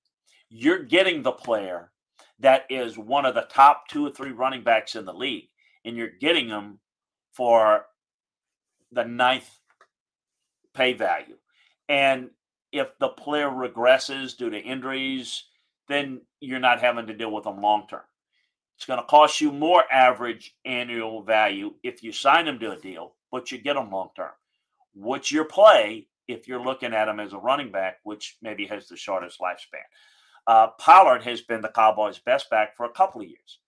you're 0.50 0.84
getting 0.84 1.24
the 1.24 1.32
player 1.32 1.92
that 2.40 2.66
is 2.70 2.98
one 2.98 3.26
of 3.26 3.36
the 3.36 3.48
top 3.50 3.88
two 3.90 4.06
or 4.06 4.12
three 4.12 4.32
running 4.32 4.64
backs 4.64 4.96
in 4.96 5.06
the 5.06 5.14
league, 5.14 5.50
and 5.86 5.96
you're 5.96 6.10
getting 6.10 6.48
them 6.48 6.80
for 7.34 7.86
the 8.92 9.06
ninth 9.06 9.50
pay 10.74 10.94
value. 10.94 11.36
And 11.88 12.30
if 12.72 12.88
the 13.00 13.10
player 13.10 13.50
regresses 13.50 14.38
due 14.38 14.50
to 14.50 14.60
injuries, 14.60 15.44
then 15.88 16.22
you're 16.40 16.60
not 16.60 16.82
having 16.82 17.08
to 17.08 17.14
deal 17.14 17.32
with 17.32 17.44
them 17.44 17.62
long 17.62 17.88
term. 17.88 18.02
It's 18.78 18.86
going 18.86 19.00
to 19.00 19.06
cost 19.06 19.42
you 19.42 19.52
more 19.52 19.84
average 19.92 20.56
annual 20.64 21.22
value 21.24 21.74
if 21.84 22.02
you 22.02 22.12
sign 22.12 22.46
them 22.46 22.60
to 22.60 22.72
a 22.72 22.80
deal, 22.80 23.16
but 23.32 23.52
you 23.52 23.58
get 23.58 23.74
them 23.74 23.92
long 23.92 24.10
term. 24.16 24.32
What's 24.94 25.32
your 25.32 25.46
play 25.46 26.08
if 26.30 26.48
you're 26.48 26.64
looking 26.64 26.94
at 26.94 27.06
them 27.06 27.20
as 27.20 27.34
a 27.34 27.38
running 27.38 27.72
back, 27.72 27.98
which 28.04 28.38
maybe 28.42 28.68
has 28.68 28.88
the 28.88 28.96
shortest 28.96 29.40
lifespan. 29.40 29.84
Uh, 30.50 30.70
Pollard 30.80 31.22
has 31.22 31.42
been 31.42 31.62
the 31.62 31.70
Cowboys' 31.70 32.18
best 32.18 32.50
back 32.50 32.76
for 32.76 32.88
a 32.88 32.92
couple 32.92 33.22
of 33.22 33.28
years, 33.28 33.60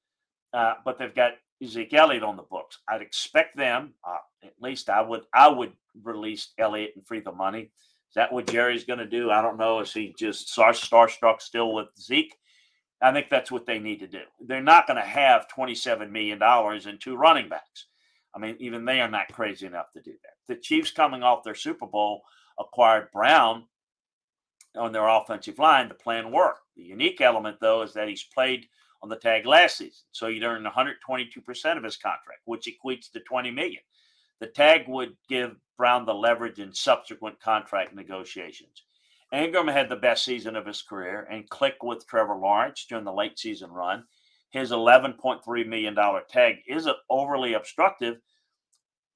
uh, 0.51 0.73
but 0.83 0.97
they've 0.97 1.13
got 1.13 1.33
Zeke 1.63 1.93
Elliott 1.93 2.23
on 2.23 2.37
the 2.37 2.41
books. 2.41 2.79
I'd 2.89 3.03
expect 3.03 3.55
them, 3.55 3.93
uh, 4.03 4.17
at 4.43 4.53
least 4.59 4.89
I 4.89 4.99
would, 4.99 5.21
I 5.31 5.47
would 5.47 5.73
release 6.01 6.53
Elliott 6.57 6.93
and 6.95 7.05
free 7.05 7.19
the 7.19 7.31
money. 7.31 7.69
Is 8.09 8.15
that 8.15 8.33
what 8.33 8.47
Jerry's 8.47 8.83
going 8.83 8.97
to 8.97 9.05
do? 9.05 9.29
I 9.29 9.43
don't 9.43 9.59
know. 9.59 9.81
Is 9.81 9.93
he 9.93 10.15
just 10.17 10.49
star 10.49 10.71
starstruck 10.71 11.39
still 11.39 11.71
with 11.71 11.89
Zeke? 11.99 12.35
I 12.99 13.13
think 13.13 13.29
that's 13.29 13.51
what 13.51 13.67
they 13.67 13.77
need 13.77 13.99
to 13.99 14.07
do. 14.07 14.23
They're 14.39 14.59
not 14.59 14.87
going 14.87 14.97
to 14.97 15.07
have 15.07 15.45
$27 15.55 16.09
million 16.09 16.41
and 16.41 16.99
two 16.99 17.15
running 17.15 17.47
backs. 17.47 17.85
I 18.35 18.39
mean, 18.39 18.55
even 18.59 18.85
they 18.85 19.01
are 19.01 19.07
not 19.07 19.31
crazy 19.31 19.67
enough 19.67 19.91
to 19.93 20.01
do 20.01 20.13
that. 20.23 20.33
The 20.47 20.59
Chiefs 20.59 20.89
coming 20.89 21.21
off 21.21 21.43
their 21.43 21.53
Super 21.53 21.85
Bowl 21.85 22.23
acquired 22.57 23.11
Brown 23.13 23.65
on 24.75 24.91
their 24.91 25.07
offensive 25.07 25.59
line, 25.59 25.87
the 25.87 25.93
plan 25.93 26.31
worked. 26.31 26.61
The 26.75 26.83
unique 26.83 27.21
element, 27.21 27.57
though, 27.59 27.81
is 27.81 27.93
that 27.93 28.07
he's 28.07 28.23
played 28.23 28.67
on 29.03 29.09
the 29.09 29.15
tag 29.15 29.45
last 29.45 29.77
season, 29.77 30.03
so 30.11 30.27
he'd 30.27 30.43
earned 30.43 30.65
122% 30.65 31.77
of 31.77 31.83
his 31.83 31.97
contract, 31.97 32.41
which 32.45 32.67
equates 32.67 33.11
to 33.11 33.19
20 33.21 33.51
million. 33.51 33.81
The 34.39 34.47
tag 34.47 34.87
would 34.87 35.15
give 35.27 35.55
Brown 35.77 36.05
the 36.05 36.13
leverage 36.13 36.59
in 36.59 36.73
subsequent 36.73 37.39
contract 37.39 37.95
negotiations. 37.95 38.83
Engram 39.33 39.71
had 39.71 39.87
the 39.87 39.95
best 39.95 40.25
season 40.25 40.55
of 40.55 40.65
his 40.65 40.81
career 40.81 41.27
and 41.31 41.49
clicked 41.49 41.83
with 41.83 42.05
Trevor 42.05 42.35
Lawrence 42.35 42.85
during 42.87 43.05
the 43.05 43.13
late 43.13 43.39
season 43.39 43.71
run. 43.71 44.03
His 44.49 44.71
$11.3 44.71 45.67
million 45.67 45.95
tag 46.29 46.57
isn't 46.67 46.97
overly 47.09 47.53
obstructive, 47.53 48.17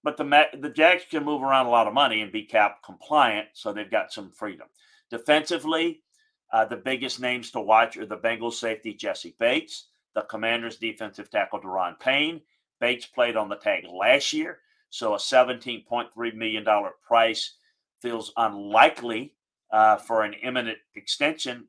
but 0.06 0.18
the 0.18 0.26
the 0.66 0.70
Jags 0.70 1.06
can 1.10 1.26
move 1.26 1.44
around 1.44 1.66
a 1.68 1.72
lot 1.72 1.88
of 1.88 1.94
money 1.96 2.22
and 2.22 2.32
be 2.32 2.44
cap 2.46 2.84
compliant, 2.86 3.50
so 3.54 3.74
they've 3.74 3.92
got 3.92 4.14
some 4.14 4.32
freedom. 4.32 4.70
Defensively, 5.10 6.04
Uh, 6.52 6.64
the 6.64 6.78
biggest 6.78 7.20
names 7.20 7.52
to 7.52 7.60
watch 7.60 7.98
are 7.98 8.06
the 8.06 8.16
Bengals 8.26 8.54
safety 8.54 8.94
Jessie 8.94 9.36
Bates, 9.40 9.90
the 10.14 10.22
Commanders 10.22 10.78
defensive 10.78 11.30
tackle 11.30 11.60
Da'Ron 11.60 12.00
Payne. 12.00 12.42
Bates 12.80 13.08
played 13.08 13.36
on 13.36 13.50
the 13.50 13.58
tag 13.58 13.84
last 13.86 14.32
year, 14.32 14.60
so 14.90 15.14
a 15.16 15.18
$17.3 15.18 16.34
million 16.36 16.66
price 17.06 17.58
feels 18.02 18.32
unlikely 18.38 19.34
uh, 19.72 19.98
for 19.98 20.24
an 20.24 20.34
imminent 20.34 20.78
extension. 20.94 21.68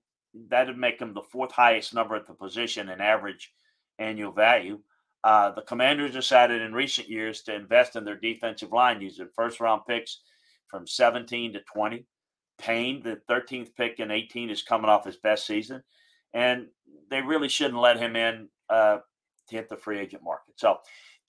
That 0.50 0.66
would 0.68 0.78
make 0.78 1.00
him 1.00 1.14
the 1.14 1.22
fourth 1.22 1.52
highest 1.52 1.94
number 1.94 2.14
at 2.14 2.26
the 2.26 2.34
position 2.34 2.90
in 2.90 3.00
average 3.00 3.54
annual 3.98 4.32
value. 4.32 4.80
Uh, 5.26 5.50
the 5.50 5.62
Commanders 5.62 6.12
decided 6.12 6.62
in 6.62 6.72
recent 6.72 7.08
years 7.08 7.42
to 7.42 7.52
invest 7.52 7.96
in 7.96 8.04
their 8.04 8.14
defensive 8.14 8.70
line 8.70 9.00
using 9.00 9.28
first 9.34 9.58
round 9.58 9.82
picks 9.84 10.20
from 10.68 10.86
17 10.86 11.54
to 11.54 11.60
20. 11.62 12.06
Payne, 12.58 13.02
the 13.02 13.20
13th 13.28 13.74
pick 13.74 13.98
in 13.98 14.12
18, 14.12 14.50
is 14.50 14.62
coming 14.62 14.88
off 14.88 15.04
his 15.04 15.16
best 15.16 15.44
season. 15.44 15.82
And 16.32 16.68
they 17.10 17.22
really 17.22 17.48
shouldn't 17.48 17.80
let 17.80 17.98
him 17.98 18.14
in 18.14 18.48
uh, 18.70 18.98
to 19.48 19.56
hit 19.56 19.68
the 19.68 19.76
free 19.76 19.98
agent 19.98 20.22
market. 20.22 20.54
So, 20.60 20.76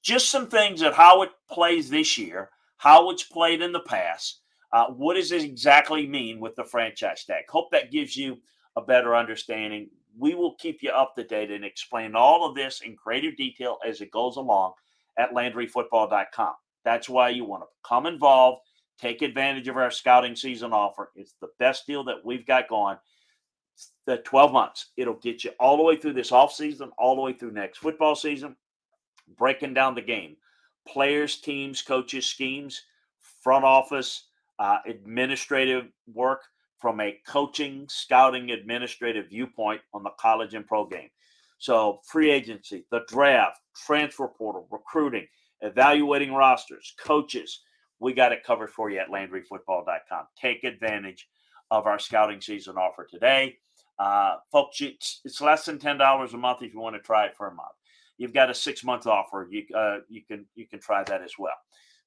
just 0.03 0.29
some 0.29 0.47
things 0.47 0.83
of 0.83 0.93
how 0.93 1.23
it 1.23 1.31
plays 1.49 1.89
this 1.89 2.19
year, 2.19 2.51
how 2.77 3.09
it's 3.09 3.23
played 3.23 3.63
in 3.63 3.71
the 3.71 3.79
past. 3.79 4.41
Uh, 4.71 4.89
what 4.89 5.15
does 5.15 5.31
it 5.31 5.41
exactly 5.41 6.05
mean 6.05 6.39
with 6.39 6.55
the 6.55 6.65
franchise 6.65 7.25
tag? 7.25 7.45
Hope 7.49 7.71
that 7.71 7.91
gives 7.91 8.15
you 8.15 8.37
a 8.75 8.81
better 8.81 9.15
understanding 9.15 9.89
we 10.17 10.33
will 10.33 10.55
keep 10.55 10.81
you 10.81 10.89
up 10.89 11.15
to 11.15 11.23
date 11.23 11.51
and 11.51 11.63
explain 11.63 12.15
all 12.15 12.47
of 12.47 12.55
this 12.55 12.81
in 12.81 12.95
greater 12.95 13.31
detail 13.31 13.77
as 13.87 14.01
it 14.01 14.11
goes 14.11 14.37
along 14.37 14.73
at 15.17 15.33
LandryFootball.com. 15.33 16.53
That's 16.83 17.09
why 17.09 17.29
you 17.29 17.45
want 17.45 17.63
to 17.63 17.67
come 17.87 18.05
involved, 18.05 18.61
take 18.99 19.21
advantage 19.21 19.67
of 19.67 19.77
our 19.77 19.91
scouting 19.91 20.35
season 20.35 20.73
offer. 20.73 21.11
It's 21.15 21.35
the 21.41 21.49
best 21.59 21.85
deal 21.85 22.03
that 22.05 22.25
we've 22.25 22.45
got 22.45 22.69
going. 22.69 22.97
The 24.05 24.17
12 24.17 24.53
months, 24.53 24.91
it'll 24.97 25.15
get 25.15 25.43
you 25.43 25.51
all 25.59 25.77
the 25.77 25.83
way 25.83 25.97
through 25.97 26.13
this 26.13 26.31
off 26.31 26.53
season, 26.53 26.91
all 26.97 27.15
the 27.15 27.21
way 27.21 27.33
through 27.33 27.51
next 27.51 27.79
football 27.79 28.15
season, 28.15 28.55
breaking 29.37 29.73
down 29.73 29.95
the 29.95 30.01
game. 30.01 30.37
Players, 30.87 31.41
teams, 31.41 31.81
coaches, 31.81 32.25
schemes, 32.25 32.81
front 33.43 33.65
office, 33.65 34.23
uh, 34.57 34.77
administrative 34.87 35.87
work 36.11 36.41
from 36.79 36.99
a 36.99 37.17
coaching, 37.27 37.85
scouting, 37.89 38.51
administrative 38.51 39.29
viewpoint 39.29 39.81
on 39.93 40.03
the 40.03 40.11
college 40.19 40.53
and 40.53 40.67
pro 40.67 40.85
game. 40.85 41.09
So, 41.59 42.01
free 42.05 42.29
agency, 42.29 42.85
the 42.91 43.01
draft, 43.07 43.59
transfer 43.85 44.27
portal, 44.27 44.67
recruiting, 44.69 45.27
evaluating 45.61 46.33
rosters, 46.33 46.93
coaches, 47.03 47.61
we 47.99 48.13
got 48.13 48.31
it 48.31 48.43
covered 48.43 48.69
for 48.69 48.91
you 48.91 48.99
at 48.99 49.09
LandryFootball.com. 49.09 50.27
Take 50.39 50.63
advantage 50.63 51.27
of 51.71 51.87
our 51.87 51.97
scouting 51.97 52.41
season 52.41 52.77
offer 52.77 53.07
today. 53.09 53.57
Uh, 53.97 54.35
folks, 54.51 54.79
it's, 54.81 55.21
it's 55.25 55.41
less 55.41 55.65
than 55.65 55.79
$10 55.79 56.33
a 56.33 56.37
month 56.37 56.61
if 56.61 56.73
you 56.73 56.79
want 56.79 56.95
to 56.95 57.01
try 57.01 57.25
it 57.25 57.35
for 57.35 57.47
a 57.47 57.53
month. 57.53 57.69
You've 58.19 58.33
got 58.33 58.49
a 58.49 58.53
six 58.53 58.83
month 58.83 59.07
offer. 59.07 59.47
You, 59.49 59.63
uh, 59.75 59.97
you, 60.09 60.21
can, 60.23 60.45
you 60.55 60.67
can 60.67 60.79
try 60.79 61.03
that 61.03 61.21
as 61.23 61.33
well. 61.39 61.57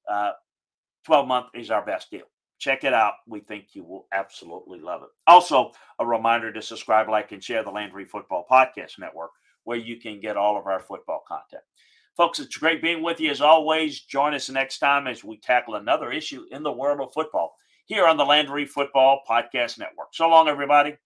Uh, 0.09 0.31
12 1.05 1.27
month 1.27 1.47
is 1.53 1.71
our 1.71 1.85
best 1.85 2.09
deal. 2.09 2.25
Check 2.61 2.83
it 2.83 2.93
out. 2.93 3.15
We 3.27 3.39
think 3.39 3.69
you 3.73 3.83
will 3.83 4.05
absolutely 4.13 4.79
love 4.79 5.01
it. 5.01 5.09
Also, 5.25 5.71
a 5.97 6.05
reminder 6.05 6.53
to 6.53 6.61
subscribe, 6.61 7.09
like, 7.09 7.31
and 7.31 7.43
share 7.43 7.63
the 7.63 7.71
Landry 7.71 8.05
Football 8.05 8.45
Podcast 8.49 8.99
Network, 8.99 9.31
where 9.63 9.79
you 9.79 9.99
can 9.99 10.21
get 10.21 10.37
all 10.37 10.59
of 10.59 10.67
our 10.67 10.79
football 10.79 11.23
content. 11.27 11.63
Folks, 12.15 12.39
it's 12.39 12.57
great 12.57 12.79
being 12.79 13.01
with 13.01 13.19
you 13.19 13.31
as 13.31 13.41
always. 13.41 14.01
Join 14.01 14.35
us 14.35 14.47
next 14.47 14.77
time 14.77 15.07
as 15.07 15.23
we 15.23 15.39
tackle 15.39 15.73
another 15.73 16.11
issue 16.11 16.43
in 16.51 16.61
the 16.61 16.71
world 16.71 16.99
of 17.01 17.11
football 17.13 17.55
here 17.87 18.05
on 18.05 18.17
the 18.17 18.25
Landry 18.25 18.67
Football 18.67 19.21
Podcast 19.27 19.79
Network. 19.79 20.09
So 20.13 20.29
long, 20.29 20.47
everybody. 20.47 20.97